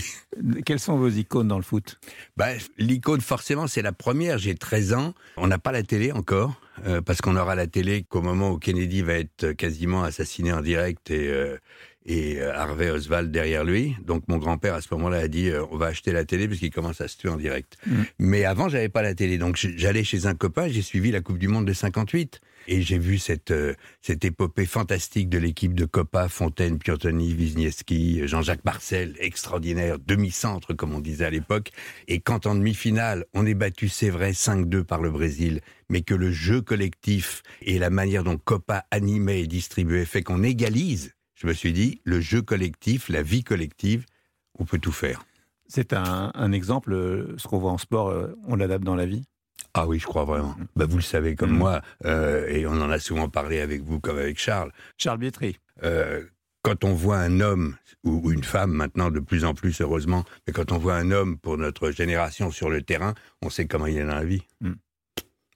Quelles 0.65 0.79
sont 0.79 0.97
vos 0.97 1.07
icônes 1.09 1.47
dans 1.47 1.57
le 1.57 1.63
foot? 1.63 1.99
Bah, 2.35 2.47
L'icône, 2.79 3.21
forcément, 3.21 3.67
c'est 3.67 3.83
la 3.83 3.91
première. 3.91 4.39
J'ai 4.39 4.55
13 4.55 4.93
ans. 4.93 5.13
On 5.37 5.45
n'a 5.45 5.59
pas 5.59 5.71
la 5.71 5.83
télé 5.83 6.11
encore, 6.11 6.59
euh, 6.87 6.99
parce 7.01 7.21
qu'on 7.21 7.35
aura 7.35 7.53
la 7.53 7.67
télé 7.67 8.01
qu'au 8.09 8.23
moment 8.23 8.49
où 8.53 8.57
Kennedy 8.57 9.03
va 9.03 9.13
être 9.13 9.51
quasiment 9.51 10.03
assassiné 10.03 10.51
en 10.51 10.61
direct 10.61 11.11
et, 11.11 11.27
euh, 11.27 11.57
et 12.07 12.41
euh, 12.41 12.55
Harvey 12.55 12.89
Oswald 12.89 13.29
derrière 13.29 13.63
lui. 13.63 13.95
Donc 14.03 14.23
mon 14.27 14.37
grand-père, 14.37 14.73
à 14.73 14.81
ce 14.81 14.87
moment-là, 14.95 15.17
a 15.17 15.27
dit 15.27 15.49
euh, 15.49 15.63
on 15.69 15.77
va 15.77 15.85
acheter 15.85 16.11
la 16.11 16.25
télé 16.25 16.47
parce 16.47 16.59
qu'il 16.59 16.71
commence 16.71 17.01
à 17.01 17.07
se 17.07 17.17
tuer 17.17 17.29
en 17.29 17.37
direct. 17.37 17.77
Mhm. 17.85 18.05
Mais 18.17 18.45
avant, 18.45 18.67
j'avais 18.67 18.89
pas 18.89 19.03
la 19.03 19.13
télé. 19.13 19.37
Donc 19.37 19.57
j'allais 19.57 20.03
chez 20.03 20.25
un 20.25 20.33
copain, 20.33 20.67
j'ai 20.69 20.81
suivi 20.81 21.11
la 21.11 21.21
Coupe 21.21 21.37
du 21.37 21.47
Monde 21.47 21.65
de 21.67 21.73
58. 21.73 22.41
Et 22.67 22.81
j'ai 22.81 22.97
vu 22.97 23.17
cette, 23.17 23.51
euh, 23.51 23.73
cette 24.01 24.23
épopée 24.25 24.65
fantastique 24.65 25.29
de 25.29 25.37
l'équipe 25.37 25.73
de 25.73 25.85
Copa, 25.85 26.29
Fontaine, 26.29 26.79
Piantoni, 26.79 27.33
Wisniewski, 27.33 28.27
Jean-Jacques 28.27 28.63
Marcel, 28.65 29.15
extraordinaire, 29.19 29.99
demi-centre 29.99 30.73
comme 30.73 30.93
on 30.93 30.99
disait 30.99 31.25
à 31.25 31.29
l'époque. 31.29 31.71
Et 32.07 32.19
quand 32.19 32.45
en 32.45 32.55
demi-finale, 32.55 33.25
on 33.33 33.45
est 33.45 33.53
battu, 33.53 33.89
c'est 33.89 34.09
vrai, 34.09 34.31
5-2 34.31 34.83
par 34.83 35.01
le 35.01 35.11
Brésil, 35.11 35.61
mais 35.89 36.01
que 36.01 36.13
le 36.13 36.31
jeu 36.31 36.61
collectif 36.61 37.43
et 37.61 37.79
la 37.79 37.89
manière 37.89 38.23
dont 38.23 38.37
Copa 38.37 38.85
animait 38.91 39.41
et 39.41 39.47
distribuait 39.47 40.05
fait 40.05 40.23
qu'on 40.23 40.43
égalise, 40.43 41.13
je 41.35 41.47
me 41.47 41.53
suis 41.53 41.73
dit, 41.73 42.01
le 42.03 42.21
jeu 42.21 42.41
collectif, 42.41 43.09
la 43.09 43.21
vie 43.21 43.43
collective, 43.43 44.05
on 44.57 44.65
peut 44.65 44.79
tout 44.79 44.91
faire. 44.91 45.25
C'est 45.67 45.93
un, 45.93 46.31
un 46.33 46.51
exemple, 46.51 46.93
euh, 46.93 47.35
ce 47.37 47.47
qu'on 47.47 47.57
voit 47.57 47.71
en 47.71 47.77
sport, 47.77 48.09
euh, 48.09 48.33
on 48.47 48.55
l'adapte 48.55 48.83
dans 48.83 48.95
la 48.95 49.05
vie. 49.05 49.25
Ah 49.73 49.87
oui, 49.87 49.99
je 49.99 50.05
crois 50.05 50.23
vraiment. 50.25 50.55
Bah, 50.75 50.85
vous 50.87 50.97
le 50.97 51.01
savez 51.03 51.35
comme 51.35 51.51
Mhm. 51.51 51.57
moi, 51.57 51.81
euh, 52.05 52.47
et 52.47 52.67
on 52.67 52.71
en 52.73 52.89
a 52.91 52.99
souvent 52.99 53.27
parlé 53.29 53.59
avec 53.59 53.81
vous 53.81 53.99
comme 53.99 54.17
avec 54.17 54.37
Charles. 54.39 54.71
Charles 54.97 55.17
Bietri. 55.17 55.57
Euh, 55.83 56.23
quand 56.61 56.83
on 56.83 56.93
voit 56.93 57.17
un 57.17 57.39
homme 57.41 57.75
ou, 58.03 58.31
une 58.31 58.43
femme 58.43 58.71
maintenant 58.71 59.09
de 59.09 59.19
plus 59.19 59.45
en 59.45 59.53
plus 59.53 59.81
heureusement, 59.81 60.23
mais 60.45 60.53
quand 60.53 60.71
on 60.71 60.77
voit 60.77 60.95
un 60.95 61.11
homme 61.11 61.37
pour 61.37 61.57
notre 61.57 61.91
génération 61.91 62.51
sur 62.51 62.69
le 62.69 62.81
terrain, 62.81 63.15
on 63.41 63.49
sait 63.49 63.65
comment 63.65 63.87
il 63.87 63.97
est 63.97 64.05
dans 64.05 64.13
la 64.15 64.23
vie. 64.25 64.43
Il 64.61 64.69
Mm. 64.69 64.75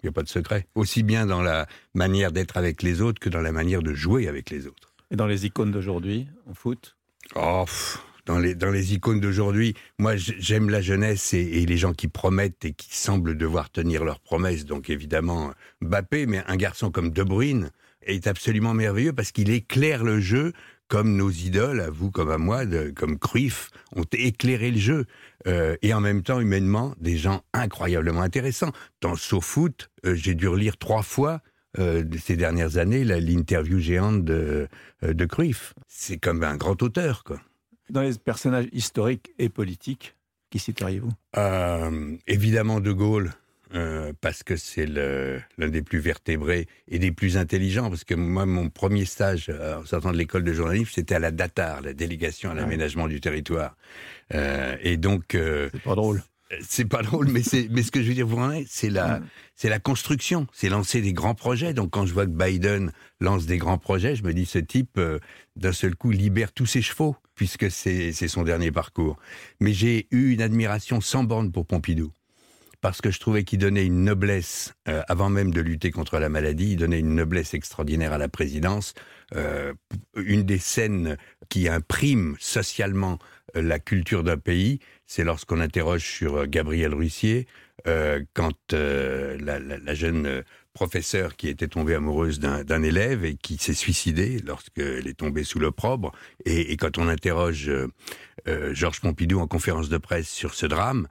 n'y 0.04 0.10
a 0.10 0.12
pas 0.12 0.24
de 0.24 0.30
secret. 0.30 0.68
Aussi 0.76 1.04
bien 1.04 1.26
dans 1.26 1.42
la 1.42 1.68
manière 1.94 2.32
d'être 2.32 2.58
avec 2.58 2.82
les 2.84 3.02
autres 3.02 3.20
que 3.20 3.30
dans 3.30 3.42
la 3.42 3.52
manière 3.52 3.82
de 3.84 3.94
jouer 3.94 4.28
avec 4.28 4.50
les 4.50 4.66
autres. 4.68 4.94
Et 5.12 5.16
dans 5.16 5.28
les 5.28 5.46
icônes 5.46 5.72
d'aujourd'hui, 5.72 6.28
en 6.50 6.54
foot? 6.54 6.98
Oh, 7.36 7.64
pff, 7.66 8.00
dans 8.28 8.38
les, 8.38 8.54
dans 8.54 8.70
les 8.70 8.94
icônes 8.94 9.20
d'aujourd'hui, 9.20 9.74
moi 9.98 10.16
j'aime 10.16 10.70
la 10.70 10.82
jeunesse 10.82 11.34
et, 11.34 11.66
les 11.66 11.78
gens 11.78 11.94
qui 11.94 12.08
promettent 12.08 12.66
et 12.66 12.74
qui 12.74 12.96
semblent 12.96 13.36
devoir 13.36 13.72
tenir 13.72 14.04
leurs 14.04 14.20
promesses. 14.20 14.66
Donc 14.66 14.90
évidemment 14.90 15.54
Mbappé, 15.82 16.28
mais 16.28 16.44
un 16.48 16.58
garçon 16.58 16.92
comme 16.92 17.10
De 17.10 17.24
Bruyne 17.24 17.72
est 18.04 18.28
absolument 18.28 18.74
merveilleux 18.74 19.14
parce 19.14 19.32
qu'il 19.32 19.50
éclaire 19.50 20.04
le 20.04 20.20
jeu 20.20 20.54
comme 20.90 21.16
nos 21.16 21.30
idoles, 21.30 21.82
à 21.82 21.90
vous 21.90 22.12
comme 22.12 22.30
à 22.30 22.38
moi, 22.38 22.64
comme 22.96 23.18
Cruyff, 23.18 23.72
ont 23.96 24.06
éclairé 24.14 24.72
le 24.72 24.78
jeu. 24.78 25.06
Euh, 25.46 25.76
et 25.82 25.94
en 25.94 26.00
même 26.00 26.24
temps, 26.24 26.40
humainement, 26.40 26.96
des 27.00 27.18
gens 27.18 27.44
incroyablement 27.54 28.22
intéressants. 28.22 28.72
Dans 29.02 29.16
SoFoot, 29.16 29.90
euh, 30.06 30.16
j'ai 30.16 30.34
dû 30.34 30.48
relire 30.48 30.78
trois 30.78 31.02
fois 31.02 31.42
euh, 31.78 32.06
ces 32.24 32.38
dernières 32.38 32.78
années 32.78 33.04
l'interview 33.04 33.80
géante 33.80 34.24
de, 34.24 34.70
de 35.02 35.26
Cruyff. 35.26 35.74
C'est 35.90 36.18
comme 36.18 36.42
un 36.44 36.56
grand 36.56 36.82
auteur, 36.82 37.26
quoi. 37.26 37.42
Dans 37.90 38.02
les 38.02 38.14
personnages 38.18 38.68
historiques 38.74 39.32
et 39.40 39.50
politiques, 39.50 40.16
qui 40.50 40.60
citeriez-vous? 40.60 41.12
Euh, 41.38 42.16
évidemment 42.28 42.80
De 42.80 42.92
Gaulle, 42.92 43.32
euh, 43.74 44.14
parce 44.22 44.44
que 44.44 44.56
c'est 44.58 44.86
l'un 44.86 45.70
des 45.70 45.82
plus 45.82 46.00
vertébrés 46.00 46.68
et 46.88 47.00
des 47.00 47.12
plus 47.12 47.38
intelligents. 47.38 47.90
Parce 47.90 48.04
que 48.04 48.14
moi, 48.16 48.46
mon 48.46 48.70
premier 48.70 49.06
stage 49.06 49.48
euh, 49.50 49.80
en 49.82 49.86
sortant 49.86 50.12
de 50.12 50.18
l'école 50.18 50.44
de 50.44 50.54
journalisme, 50.54 50.92
c'était 50.94 51.16
à 51.16 51.20
la 51.20 51.32
DATAR, 51.32 51.82
la 51.82 51.94
délégation 51.94 52.50
à 52.50 52.54
Ouais. 52.56 52.62
l'aménagement 52.62 53.08
du 53.08 53.20
territoire. 53.22 53.76
Euh, 54.34 54.76
et 54.82 54.98
donc, 54.98 55.24
C'est 55.32 55.84
pas 55.84 55.96
drôle. 55.96 56.22
C'est 56.62 56.86
pas 56.86 57.02
drôle, 57.02 57.28
mais 57.30 57.44
c'est, 57.44 57.68
mais 57.70 57.84
ce 57.84 57.92
que 57.92 58.02
je 58.02 58.08
veux 58.08 58.14
dire, 58.14 58.28
vous 58.28 58.40
c'est 58.68 58.90
la, 58.90 59.20
Mm. 59.20 59.28
c'est 59.56 59.70
la 59.70 59.80
construction, 59.80 60.48
c'est 60.54 60.70
lancer 60.70 61.02
des 61.02 61.14
grands 61.14 61.36
projets. 61.36 61.74
Donc, 61.74 61.92
quand 61.92 62.06
je 62.06 62.14
vois 62.14 62.26
que 62.26 62.32
Biden 62.32 62.92
lance 63.20 63.46
des 63.46 63.58
grands 63.58 63.78
projets, 63.78 64.16
je 64.16 64.24
me 64.24 64.34
dis, 64.34 64.46
ce 64.46 64.60
type, 64.60 64.98
euh, 64.98 65.20
d'un 65.56 65.74
seul 65.74 65.96
coup, 65.96 66.12
libère 66.12 66.52
tous 66.52 66.66
ses 66.66 66.82
chevaux, 66.82 67.16
puisque 67.36 67.70
c'est, 67.72 68.12
c'est 68.14 68.28
son 68.28 68.44
dernier 68.44 68.72
parcours. 68.72 69.18
Mais 69.60 69.74
j'ai 69.74 70.08
eu 70.12 70.32
une 70.32 70.42
admiration 70.42 71.02
sans 71.02 71.24
borne 71.24 71.52
pour 71.52 71.66
Pompidou. 71.66 72.12
Parce 72.80 73.02
que 73.02 73.10
je 73.10 73.20
trouvais 73.20 73.44
qu'il 73.44 73.58
donnait 73.58 73.86
une 73.86 74.04
noblesse, 74.04 74.76
euh, 74.88 75.02
avant 75.08 75.30
même 75.30 75.52
de 75.52 75.62
lutter 75.62 75.90
contre 75.90 76.20
la 76.20 76.30
maladie, 76.30 76.74
il 76.74 76.78
donnait 76.78 77.00
une 77.00 77.16
noblesse 77.16 77.56
extraordinaire 77.56 78.14
à 78.14 78.20
la 78.20 78.30
présidence. 78.30 78.94
Euh, 79.36 79.74
une 80.16 80.44
des 80.44 80.60
scènes 80.60 81.18
qui 81.50 81.68
imprime 81.68 82.36
socialement 82.40 83.20
euh, 83.56 83.62
la 83.62 83.80
culture 83.80 84.24
d'un 84.24 84.38
pays, 84.38 84.80
c'est 85.06 85.24
lorsqu'on 85.24 85.60
interroge 85.60 86.04
sur 86.04 86.36
euh, 86.36 86.46
Gabriel 86.46 86.94
Ruissier, 86.94 87.48
euh, 87.88 88.24
quand 88.34 88.74
la, 88.74 89.94
jeune 89.94 90.44
professeure 90.74 91.36
qui 91.36 91.48
était 91.48 91.68
tombée 91.68 91.96
amoureuse 91.96 92.40
d'un 92.40 92.84
élève 92.84 93.24
et 93.24 93.36
qui 93.36 93.58
s'est 93.58 93.74
suicidée 93.74 94.40
lorsqu'elle 94.46 95.08
est 95.08 95.18
tombée 95.18 95.44
sous 95.44 95.60
l'opprobre, 95.60 96.12
et, 96.46 96.76
quand 96.78 96.98
on 96.98 97.08
interroge 97.08 97.72
Georges 98.46 99.00
Pompidou 99.00 99.40
en 99.40 99.48
conférence 99.48 99.90
de 99.90 99.98
presse 99.98 100.28
sur 100.28 100.54
ce 100.54 100.66
drame, 100.66 101.08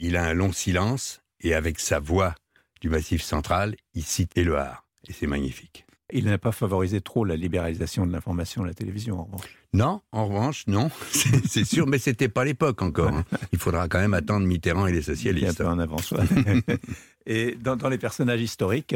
il 0.00 0.16
a 0.16 0.24
un 0.24 0.34
long 0.34 0.52
silence 0.52 1.22
et 1.40 1.54
avec 1.54 1.80
sa 1.80 2.00
voix 2.00 2.34
du 2.80 2.88
Massif 2.88 3.22
central, 3.22 3.76
il 3.94 4.04
cite 4.04 4.36
Éluard. 4.36 4.84
Et 5.08 5.12
c'est 5.12 5.26
magnifique. 5.26 5.86
Il 6.16 6.26
n'a 6.26 6.38
pas 6.38 6.52
favorisé 6.52 7.00
trop 7.00 7.24
la 7.24 7.34
libéralisation 7.36 8.06
de 8.06 8.12
l'information 8.12 8.62
à 8.62 8.66
la 8.66 8.72
télévision, 8.74 9.18
en 9.20 9.24
revanche. 9.24 9.48
Non, 9.72 10.00
en 10.12 10.26
revanche, 10.28 10.64
non, 10.68 10.88
c'est 11.10 11.64
sûr, 11.64 11.86
mais 11.88 11.98
c'était 11.98 12.28
pas 12.28 12.44
l'époque 12.44 12.80
encore. 12.82 13.12
hein. 13.12 13.24
Il 13.52 13.58
faudra 13.58 13.88
quand 13.88 13.98
même 13.98 14.14
attendre 14.14 14.46
Mitterrand 14.46 14.86
et 14.86 14.92
les 14.92 14.98
Il 14.98 15.08
est 15.08 15.10
un 15.10 15.14
socialistes. 15.16 15.58
peu 15.58 15.66
en 15.66 15.78
avance. 15.78 16.12
ouais. 16.12 16.24
Et 17.26 17.56
dans, 17.60 17.74
dans 17.76 17.88
les 17.88 17.98
personnages 17.98 18.40
historiques, 18.40 18.94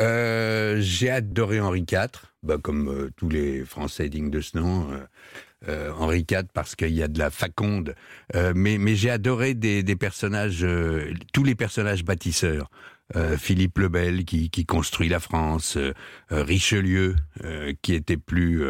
Euh, 0.00 0.76
J'ai 0.80 1.10
adoré 1.10 1.60
Henri 1.60 1.80
IV, 1.90 2.08
bah, 2.42 2.58
comme 2.62 2.88
euh, 2.88 3.10
tous 3.16 3.28
les 3.28 3.64
Français 3.64 4.08
dignes 4.08 4.30
de 4.30 4.40
ce 4.40 4.58
nom. 4.58 4.90
euh, 4.92 4.98
euh, 5.68 5.90
Henri 5.98 6.24
IV 6.30 6.44
parce 6.52 6.76
qu'il 6.76 6.92
y 6.92 7.02
a 7.02 7.08
de 7.08 7.18
la 7.18 7.30
faconde, 7.30 7.94
Euh, 8.34 8.52
mais, 8.54 8.76
mais 8.78 8.94
j'ai 8.94 9.10
adoré 9.10 9.54
des, 9.54 9.82
des 9.82 9.96
personnages, 9.96 10.62
euh, 10.62 11.12
tous 11.32 11.44
les 11.44 11.54
personnages 11.54 12.04
bâtisseurs. 12.04 12.70
Euh, 13.14 13.36
Philippe 13.36 13.78
le 13.78 13.88
Bel 13.88 14.24
qui, 14.24 14.50
qui 14.50 14.66
construit 14.66 15.08
la 15.08 15.20
France, 15.20 15.76
euh, 15.76 15.92
euh, 16.32 16.42
Richelieu 16.42 17.14
euh, 17.44 17.72
qui 17.80 17.94
était 17.94 18.16
plus 18.16 18.64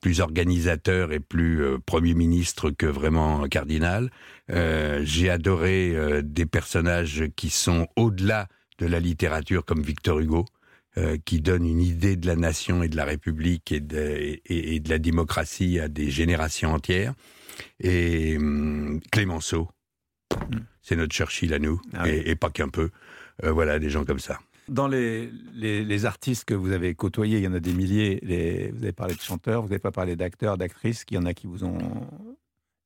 plus 0.00 0.20
organisateur 0.20 1.12
et 1.12 1.20
plus 1.20 1.62
premier 1.84 2.14
ministre 2.14 2.70
que 2.70 2.86
vraiment 2.86 3.46
cardinal. 3.48 4.10
J'ai 4.48 5.28
adoré 5.28 5.94
des 6.22 6.46
personnages 6.46 7.24
qui 7.36 7.50
sont 7.50 7.86
au-delà 7.96 8.48
de 8.78 8.86
la 8.86 8.98
littérature 8.98 9.62
comme 9.66 9.82
Victor 9.82 10.20
Hugo, 10.20 10.46
qui 11.26 11.42
donne 11.42 11.66
une 11.66 11.82
idée 11.82 12.16
de 12.16 12.26
la 12.26 12.36
nation 12.36 12.82
et 12.82 12.88
de 12.88 12.96
la 12.96 13.04
République 13.04 13.72
et 13.72 13.80
de, 13.80 13.98
et, 13.98 14.74
et 14.74 14.80
de 14.80 14.88
la 14.88 14.98
démocratie 14.98 15.78
à 15.78 15.88
des 15.88 16.10
générations 16.10 16.72
entières. 16.72 17.12
Et 17.80 18.38
hum, 18.38 19.00
Clémenceau, 19.12 19.68
Mm. 20.48 20.58
c'est 20.80 20.96
notre 20.96 21.12
Churchill 21.14 21.52
à 21.54 21.58
nous, 21.58 21.80
Ah 21.92 22.02
oui. 22.04 22.10
et, 22.10 22.30
et 22.30 22.36
pas 22.36 22.50
qu'un 22.50 22.68
peu. 22.68 22.90
Euh, 23.44 23.52
voilà, 23.52 23.78
des 23.78 23.90
gens 23.90 24.04
comme 24.04 24.18
ça. 24.20 24.38
Dans 24.68 24.86
les, 24.88 25.30
les, 25.54 25.84
les 25.84 26.04
artistes 26.04 26.44
que 26.44 26.54
vous 26.54 26.72
avez 26.72 26.94
côtoyés, 26.94 27.38
il 27.38 27.44
y 27.44 27.48
en 27.48 27.54
a 27.54 27.60
des 27.60 27.72
milliers. 27.72 28.20
Les, 28.22 28.70
vous 28.70 28.82
avez 28.84 28.92
parlé 28.92 29.14
de 29.14 29.20
chanteurs, 29.20 29.62
vous 29.62 29.68
n'avez 29.68 29.80
pas 29.80 29.90
parlé 29.90 30.14
d'acteurs, 30.16 30.56
d'actrices. 30.58 31.04
Il 31.10 31.14
y 31.14 31.18
en 31.18 31.24
a 31.26 31.34
qui 31.34 31.46
vous 31.46 31.64
ont 31.64 31.78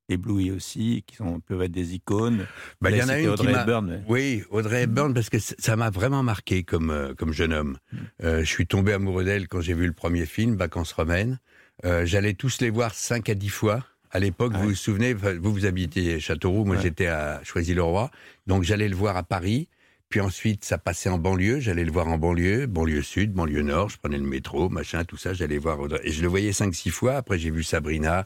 ébloui 0.09 0.51
aussi, 0.51 1.03
qui 1.07 1.17
sont, 1.17 1.41
peuvent 1.41 1.63
être 1.63 1.73
des 1.73 1.95
icônes. 1.95 2.47
Bah, 2.81 2.91
il 2.91 2.99
y 2.99 3.03
en 3.03 3.09
a 3.09 3.19
une 3.19 3.25
qui 3.25 3.29
Audrey 3.31 3.53
m'a- 3.53 3.63
Hepburn, 3.63 3.87
mais- 3.87 4.03
Oui, 4.09 4.43
Audrey 4.51 4.83
Hepburn, 4.83 5.15
parce 5.15 5.31
que 5.31 5.39
ça 5.39 5.77
m'a 5.77 5.91
vraiment 5.91 6.23
marqué 6.23 6.63
comme, 6.63 6.91
euh, 6.91 7.15
comme 7.15 7.33
jeune 7.33 7.53
homme. 7.55 7.79
Euh, 8.23 8.41
je 8.41 8.45
suis 8.49 8.67
tombé 8.67 8.93
amoureux 8.93 9.25
d'elle 9.25 9.49
quand 9.49 9.61
j'ai 9.61 9.75
vu 9.75 9.87
le 9.87 9.93
premier 9.95 10.27
film, 10.27 10.57
Vacances 10.57 10.93
romaines. 10.93 11.39
Euh, 11.85 12.05
J'allais 12.07 12.35
tous 12.35 12.61
les 12.61 12.71
voir 12.71 12.95
5 12.95 13.29
à 13.31 13.35
10 13.35 13.49
fois. 13.49 13.85
À 14.11 14.21
l'époque, 14.21 14.53
Ah 14.55 14.59
vous 14.59 14.65
ouais. 14.65 14.71
vous 14.71 14.77
souvenez, 14.77 15.13
vous, 15.15 15.53
vous 15.53 15.67
habitiez 15.67 16.21
Châteauroux, 16.21 16.65
moi 16.65 16.77
Ouais. 16.77 16.83
j'étais 16.83 17.07
à 17.09 17.41
Choisy-le-Roi. 17.43 18.11
Donc 18.47 18.63
j'allais 18.63 18.89
le 18.89 18.95
voir 18.95 19.17
à 19.17 19.23
Paris. 19.25 19.69
Puis 20.15 20.21
ensuite, 20.21 20.65
ça 20.65 20.79
passait 20.79 21.09
en 21.09 21.19
banlieue. 21.19 21.59
J'allais 21.59 21.83
le 21.83 21.91
voir 21.91 22.07
en 22.07 22.19
banlieue, 22.19 22.67
banlieue 22.67 23.03
sud, 23.03 23.33
banlieue 23.33 23.63
nord. 23.63 23.89
Je 23.89 23.99
prenais 23.99 24.17
le 24.17 24.23
métro, 24.23 24.69
machin, 24.69 25.03
tout 25.03 25.17
ça. 25.17 25.35
J'allais 25.35 25.59
voir. 25.59 25.81
Et 26.05 26.13
je 26.13 26.23
le 26.23 26.29
voyais 26.29 26.53
5-6 26.53 26.91
fois. 26.91 27.17
Après, 27.17 27.37
j'ai 27.37 27.51
vu 27.51 27.65
Sabrina. 27.65 28.25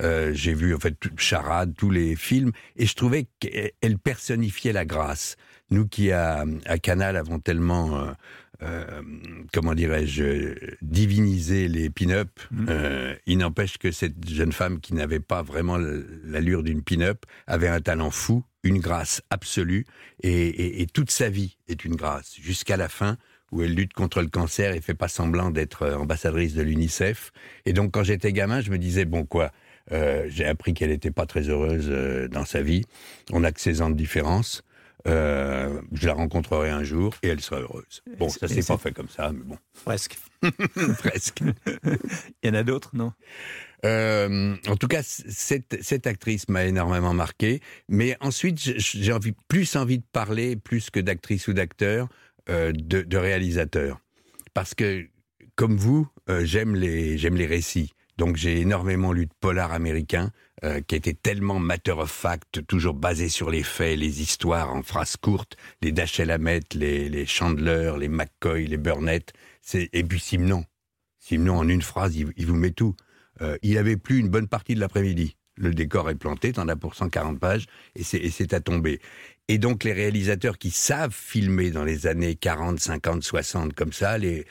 Euh, 0.00 0.30
j'ai 0.32 0.54
vu, 0.54 0.76
en 0.76 0.78
fait, 0.78 0.96
Charade, 1.16 1.74
tous 1.76 1.90
les 1.90 2.14
films. 2.14 2.52
Et 2.76 2.86
je 2.86 2.94
trouvais 2.94 3.26
qu'elle 3.40 3.98
personnifiait 3.98 4.72
la 4.72 4.84
grâce. 4.84 5.34
Nous 5.70 5.88
qui, 5.88 6.12
à, 6.12 6.44
à 6.66 6.78
Canal, 6.78 7.16
avons 7.16 7.40
tellement, 7.40 7.98
euh, 7.98 8.12
euh, 8.64 9.02
comment 9.52 9.74
dirais-je, 9.74 10.54
divinisé 10.82 11.68
les 11.68 11.90
pin-up, 11.90 12.30
Mhm. 12.50 12.66
euh, 12.68 13.14
il 13.26 13.38
n'empêche 13.38 13.78
que 13.78 13.90
cette 13.90 14.28
jeune 14.28 14.52
femme 14.52 14.80
qui 14.80 14.94
n'avait 14.94 15.20
pas 15.20 15.42
vraiment 15.42 15.76
l'allure 16.24 16.62
d'une 16.62 16.82
pin-up 16.82 17.24
avait 17.46 17.68
un 17.68 17.80
talent 17.80 18.10
fou, 18.10 18.44
une 18.62 18.78
grâce 18.78 19.22
absolue. 19.30 19.84
Et, 20.22 20.30
et- 20.48 20.82
et 20.82 20.86
toute 20.86 21.10
sa 21.10 21.28
vie 21.28 21.56
est 21.68 21.84
une 21.84 21.96
grâce, 21.96 22.34
jusqu'à 22.40 22.76
la 22.76 22.88
fin 22.88 23.16
où 23.52 23.62
elle 23.62 23.74
lutte 23.74 23.92
contre 23.92 24.20
le 24.22 24.28
cancer 24.28 24.74
et 24.74 24.80
fait 24.80 24.94
pas 24.94 25.08
semblant 25.08 25.50
d'être 25.50 25.82
euh, 25.82 25.96
ambassadrice 25.96 26.54
de 26.54 26.62
l'UNICEF. 26.62 27.30
Et 27.66 27.72
donc, 27.72 27.92
quand 27.92 28.02
j'étais 28.02 28.32
gamin, 28.32 28.60
je 28.60 28.70
me 28.70 28.78
disais, 28.78 29.04
bon 29.04 29.24
quoi, 29.26 29.52
euh, 29.92 30.24
j'ai 30.28 30.46
appris 30.46 30.74
qu'elle 30.74 30.90
n'était 30.90 31.10
pas 31.12 31.26
très 31.26 31.48
heureuse 31.50 31.88
dans 32.30 32.44
sa 32.46 32.62
vie. 32.62 32.84
On 33.32 33.40
n'a 33.40 33.52
que 33.52 33.60
16 33.60 33.82
ans 33.82 33.90
de 33.90 33.96
différence. 33.96 34.62
Euh, 35.06 35.80
je 35.92 36.06
la 36.06 36.14
rencontrerai 36.14 36.70
un 36.70 36.82
jour 36.82 37.14
et 37.22 37.28
elle 37.28 37.40
sera 37.40 37.60
heureuse. 37.60 38.02
Bon, 38.18 38.28
ça 38.28 38.48
s'est 38.48 38.62
pas 38.62 38.78
fait 38.78 38.92
comme 38.92 39.08
ça, 39.08 39.32
mais 39.32 39.44
bon, 39.44 39.58
Presque. 39.84 40.16
presque. 40.98 41.42
Il 42.42 42.46
y 42.46 42.48
en 42.48 42.54
a 42.54 42.62
d'autres, 42.62 42.90
non? 42.94 43.12
Euh, 43.84 44.56
en 44.66 44.76
tout 44.76 44.88
cas, 44.88 45.02
cette, 45.02 45.82
cette 45.82 46.06
actrice 46.06 46.48
m'a 46.48 46.64
énormément 46.64 47.12
marqué. 47.12 47.60
Mais 47.88 48.16
ensuite, 48.20 48.58
j'ai 48.58 49.12
envie, 49.12 49.34
plus 49.48 49.76
envie 49.76 49.98
de 49.98 50.04
parler, 50.10 50.56
plus 50.56 50.88
que 50.90 51.00
d'actrice 51.00 51.48
ou 51.48 51.52
d'acteur, 51.52 52.08
euh, 52.48 52.72
de, 52.74 53.02
de 53.02 53.16
réalisateur. 53.18 54.00
Parce 54.54 54.74
que, 54.74 55.06
comme 55.54 55.76
vous, 55.76 56.08
euh, 56.30 56.44
j'aime 56.44 56.74
les, 56.74 57.18
j'aime 57.18 57.36
les 57.36 57.46
récits. 57.46 57.92
Donc 58.16 58.36
j'ai 58.36 58.60
énormément 58.60 59.12
lu 59.12 59.26
de 59.26 59.32
polar 59.40 59.72
américains 59.72 60.30
euh, 60.62 60.80
qui 60.80 60.94
étaient 60.94 61.14
tellement 61.14 61.58
matter 61.58 61.92
of 61.92 62.10
fact, 62.10 62.64
toujours 62.66 62.94
basés 62.94 63.28
sur 63.28 63.50
les 63.50 63.62
faits, 63.62 63.98
les 63.98 64.22
histoires 64.22 64.72
en 64.72 64.82
phrases 64.82 65.16
courtes, 65.16 65.56
les 65.82 65.92
Dashiell 65.92 66.30
Hammett, 66.30 66.74
les, 66.74 67.08
les 67.08 67.26
Chandler, 67.26 67.94
les 67.98 68.08
McCoy, 68.08 68.66
les 68.66 68.76
Burnett, 68.76 69.32
et 69.74 70.04
puis 70.04 70.20
Simon. 70.20 70.64
Simon 71.18 71.58
en 71.58 71.68
une 71.68 71.82
phrase, 71.82 72.16
il, 72.16 72.32
il 72.36 72.46
vous 72.46 72.54
met 72.54 72.70
tout. 72.70 72.94
Euh, 73.40 73.56
il 73.62 73.78
avait 73.78 73.96
plus 73.96 74.18
une 74.18 74.28
bonne 74.28 74.46
partie 74.46 74.74
de 74.74 74.80
l'après-midi. 74.80 75.36
Le 75.56 75.72
décor 75.72 76.10
est 76.10 76.14
planté, 76.16 76.52
t'en 76.52 76.68
as 76.68 76.76
pour 76.76 76.94
140 76.94 77.38
pages, 77.38 77.66
et 77.94 78.02
c'est 78.02 78.52
à 78.52 78.60
tomber. 78.60 79.00
Et 79.46 79.58
donc 79.58 79.84
les 79.84 79.92
réalisateurs 79.92 80.56
qui 80.56 80.70
savent 80.70 81.14
filmer 81.14 81.70
dans 81.70 81.84
les 81.84 82.06
années 82.06 82.34
40, 82.34 82.80
50, 82.80 83.22
60 83.22 83.74
comme 83.74 83.92
ça, 83.92 84.16
les, 84.16 84.46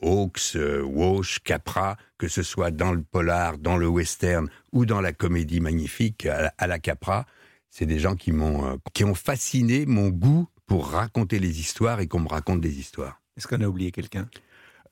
Hawks, 0.00 0.52
euh, 0.54 0.80
Walsh, 0.82 1.40
Capra, 1.40 1.96
que 2.18 2.28
ce 2.28 2.44
soit 2.44 2.70
dans 2.70 2.92
le 2.92 3.02
polar, 3.02 3.58
dans 3.58 3.76
le 3.76 3.88
western 3.88 4.48
ou 4.70 4.86
dans 4.86 5.00
la 5.00 5.12
comédie 5.12 5.60
magnifique 5.60 6.26
à 6.26 6.42
la, 6.42 6.54
à 6.56 6.66
la 6.68 6.78
Capra, 6.78 7.26
c'est 7.68 7.86
des 7.86 7.98
gens 7.98 8.14
qui 8.14 8.30
m'ont 8.30 8.64
euh, 8.66 8.76
qui 8.94 9.02
ont 9.02 9.14
fasciné 9.14 9.86
mon 9.86 10.08
goût 10.08 10.46
pour 10.66 10.88
raconter 10.90 11.40
les 11.40 11.58
histoires 11.58 11.98
et 12.00 12.06
qu'on 12.06 12.20
me 12.20 12.28
raconte 12.28 12.60
des 12.60 12.78
histoires. 12.78 13.20
Est-ce 13.36 13.48
qu'on 13.48 13.60
a 13.60 13.66
oublié 13.66 13.90
quelqu'un? 13.90 14.28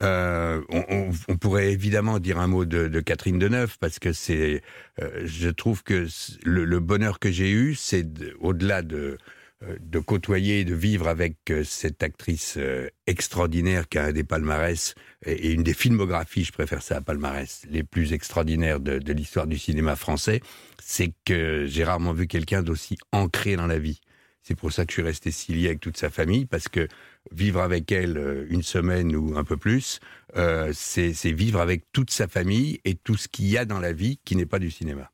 Euh, 0.01 0.61
on, 0.69 0.83
on- 0.89 1.11
on 1.27 1.37
pourrait 1.37 1.71
évidemment 1.71 2.19
dire 2.19 2.39
un 2.39 2.47
mot 2.47 2.65
de, 2.65 2.87
de 2.87 2.99
Catherine 3.01 3.37
Deneuve 3.39 3.77
parce 3.79 3.99
que 3.99 4.13
c'est, 4.13 4.61
euh, 5.01 5.21
je 5.25 5.49
trouve 5.49 5.83
que 5.83 6.07
le, 6.43 6.65
le 6.65 6.79
bonheur 6.79 7.19
que 7.19 7.31
j'ai 7.31 7.51
eu, 7.51 7.75
c'est 7.75 8.11
de- 8.13 8.35
au-delà 8.39 8.81
de 8.81 9.17
euh, 9.63 9.77
de 9.79 9.99
côtoyer 9.99 10.61
et 10.61 10.65
de 10.65 10.73
vivre 10.73 11.07
avec 11.07 11.35
euh, 11.51 11.63
cette 11.63 12.01
actrice 12.01 12.55
euh, 12.57 12.89
extraordinaire 13.05 13.87
qui 13.87 13.99
a 13.99 14.05
un 14.05 14.11
des 14.11 14.23
palmarès 14.23 14.95
et, 15.25 15.51
une 15.51 15.61
des 15.63 15.73
filmographies, 15.75 16.45
je 16.45 16.51
préfère 16.51 16.81
ça 16.81 16.99
palmarès, 17.01 17.61
les 17.69 17.83
plus 17.83 18.11
extraordinaires 18.13 18.79
de, 18.79 18.97
de 18.97 19.13
l'histoire 19.13 19.45
du 19.47 19.59
cinéma 19.59 19.95
français, 19.95 20.41
c'est 20.81 21.13
que 21.25 21.65
j'ai 21.67 21.83
rarement 21.83 22.13
vu 22.13 22.25
quelqu'un 22.27 22.63
d'aussi 22.63 22.97
ancré 23.11 23.55
dans 23.55 23.67
la 23.67 23.77
vie. 23.79 24.01
C'est 24.43 24.55
pour 24.55 24.71
ça 24.71 24.85
que 24.85 24.91
je 24.91 24.95
suis 24.95 25.03
resté 25.03 25.31
si 25.31 25.53
lié 25.53 25.67
avec 25.67 25.79
toute 25.79 25.97
sa 25.97 26.09
famille, 26.09 26.45
parce 26.45 26.67
que 26.67 26.87
vivre 27.31 27.61
avec 27.61 27.91
elle 27.91 28.17
euh, 28.17 28.45
une 28.49 28.63
semaine 28.63 29.15
ou 29.15 29.37
un 29.37 29.43
peu 29.43 29.57
plus, 29.57 29.99
euh, 30.35 30.71
c'est 30.73 31.11
vivre 31.31 31.61
avec 31.61 31.91
toute 31.91 32.11
sa 32.11 32.27
famille 32.27 32.81
et 32.85 32.95
tout 32.95 33.17
ce 33.17 33.27
qu'il 33.27 33.47
y 33.47 33.57
a 33.57 33.65
dans 33.65 33.79
la 33.79 33.93
vie 33.93 34.19
qui 34.25 34.35
n'est 34.35 34.45
pas 34.47 34.59
du 34.59 34.71
cinéma. 34.71 35.11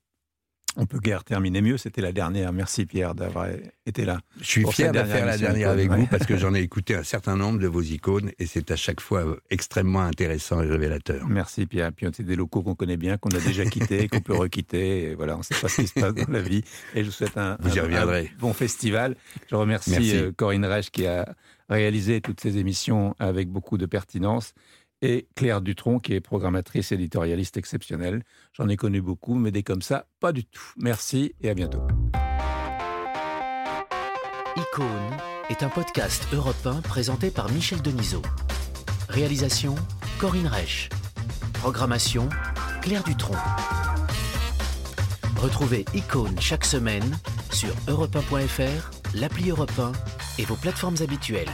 On 0.80 0.86
peut 0.86 1.00
guère 1.00 1.24
terminer 1.24 1.62
mieux. 1.62 1.78
C'était 1.78 2.02
la 2.02 2.12
dernière. 2.12 2.54
Merci 2.54 2.86
Pierre 2.86 3.16
d'avoir 3.16 3.48
été 3.88 4.06
là. 4.06 4.20
Je 4.40 4.46
suis 4.46 4.66
fier 4.72 4.92
de 4.92 5.00
faire 5.04 5.26
la 5.26 5.38
dernière 5.38 5.72
avec 5.72 5.90
ouais. 5.90 5.98
vous 5.98 6.06
parce 6.08 6.26
que 6.28 6.38
j'en 6.38 6.54
ai 6.54 6.60
écouté 6.62 6.94
un 6.96 7.02
certain 7.04 7.36
nombre 7.36 7.58
de 7.60 7.68
vos 7.68 7.82
icônes 7.82 8.32
et 8.38 8.46
c'est 8.46 8.70
à 8.70 8.76
chaque 8.76 9.02
fois 9.02 9.26
extrêmement 9.50 10.02
intéressant 10.02 10.62
et 10.62 10.68
révélateur. 10.68 11.28
Merci 11.28 11.66
Pierre. 11.66 11.92
Puis 11.92 12.06
c'est 12.16 12.24
des 12.24 12.36
locaux 12.36 12.62
qu'on 12.62 12.76
connaît 12.76 12.96
bien, 12.98 13.18
qu'on 13.18 13.30
a 13.32 13.40
déjà 13.40 13.66
quittés, 13.66 14.08
qu'on 14.08 14.22
peut 14.22 14.36
requitter. 14.36 15.04
Et 15.12 15.16
voilà, 15.16 15.36
on 15.36 15.40
ne 15.40 15.44
sait 15.44 15.56
pas 15.60 15.68
ce 15.68 15.82
qui 15.82 15.88
se 15.88 16.00
passe 16.00 16.14
dans 16.14 16.32
la 16.32 16.42
vie. 16.42 16.64
Et 16.94 17.02
je 17.02 17.08
vous 17.08 17.12
souhaite 17.12 17.38
un, 17.38 17.58
Vous 17.62 17.76
y 17.76 17.80
un- 17.80 17.84
reviendrez. 17.84 18.32
un 18.36 18.40
bon 18.40 18.54
festival. 18.54 19.16
Je 19.50 19.56
remercie 19.56 19.90
Merci. 19.92 20.16
euh, 20.16 20.32
Corinne 20.32 20.66
Reich 20.66 20.92
qui 20.92 21.08
a 21.08 21.34
réalisé 21.70 22.22
toutes 22.22 22.40
ces 22.40 22.58
émissions 22.58 23.16
avec 23.20 23.50
beaucoup 23.50 23.78
de 23.78 23.86
pertinence. 23.88 24.54
Et 25.02 25.28
Claire 25.36 25.62
Dutronc, 25.62 26.00
qui 26.00 26.14
est 26.14 26.22
programmatrice 26.22 26.92
éditorialiste 26.92 27.58
exceptionnelle. 27.58 28.24
J'en 28.54 28.68
ai 28.68 28.78
connu 28.78 29.02
beaucoup, 29.02 29.36
mais 29.36 29.52
des 29.52 29.64
comme 29.64 29.82
ça, 29.82 30.08
pas 30.20 30.32
du 30.32 30.44
tout. 30.46 30.72
Merci 30.78 31.36
et 31.42 31.50
à 31.50 31.54
bientôt. 31.54 31.82
Icône 34.56 35.18
est 35.50 35.62
un 35.62 35.70
podcast 35.70 36.28
européen 36.34 36.82
présenté 36.82 37.30
par 37.30 37.52
Michel 37.52 37.82
Denisot. 37.82 38.24
Réalisation 39.08 39.76
Corinne 40.20 40.48
Reich. 40.48 40.90
Programmation 41.54 42.28
Claire 42.82 43.04
Dutronc. 43.04 43.38
Retrouvez 45.38 45.86
Icône 45.94 46.40
chaque 46.40 46.66
semaine 46.66 47.18
sur 47.52 47.70
europe1.fr, 47.88 48.92
l'appli 49.16 49.52
Europe 49.52 49.72
1 49.78 49.92
et 50.40 50.46
vos 50.46 50.56
plateformes 50.56 50.98
habituelles. 51.02 51.52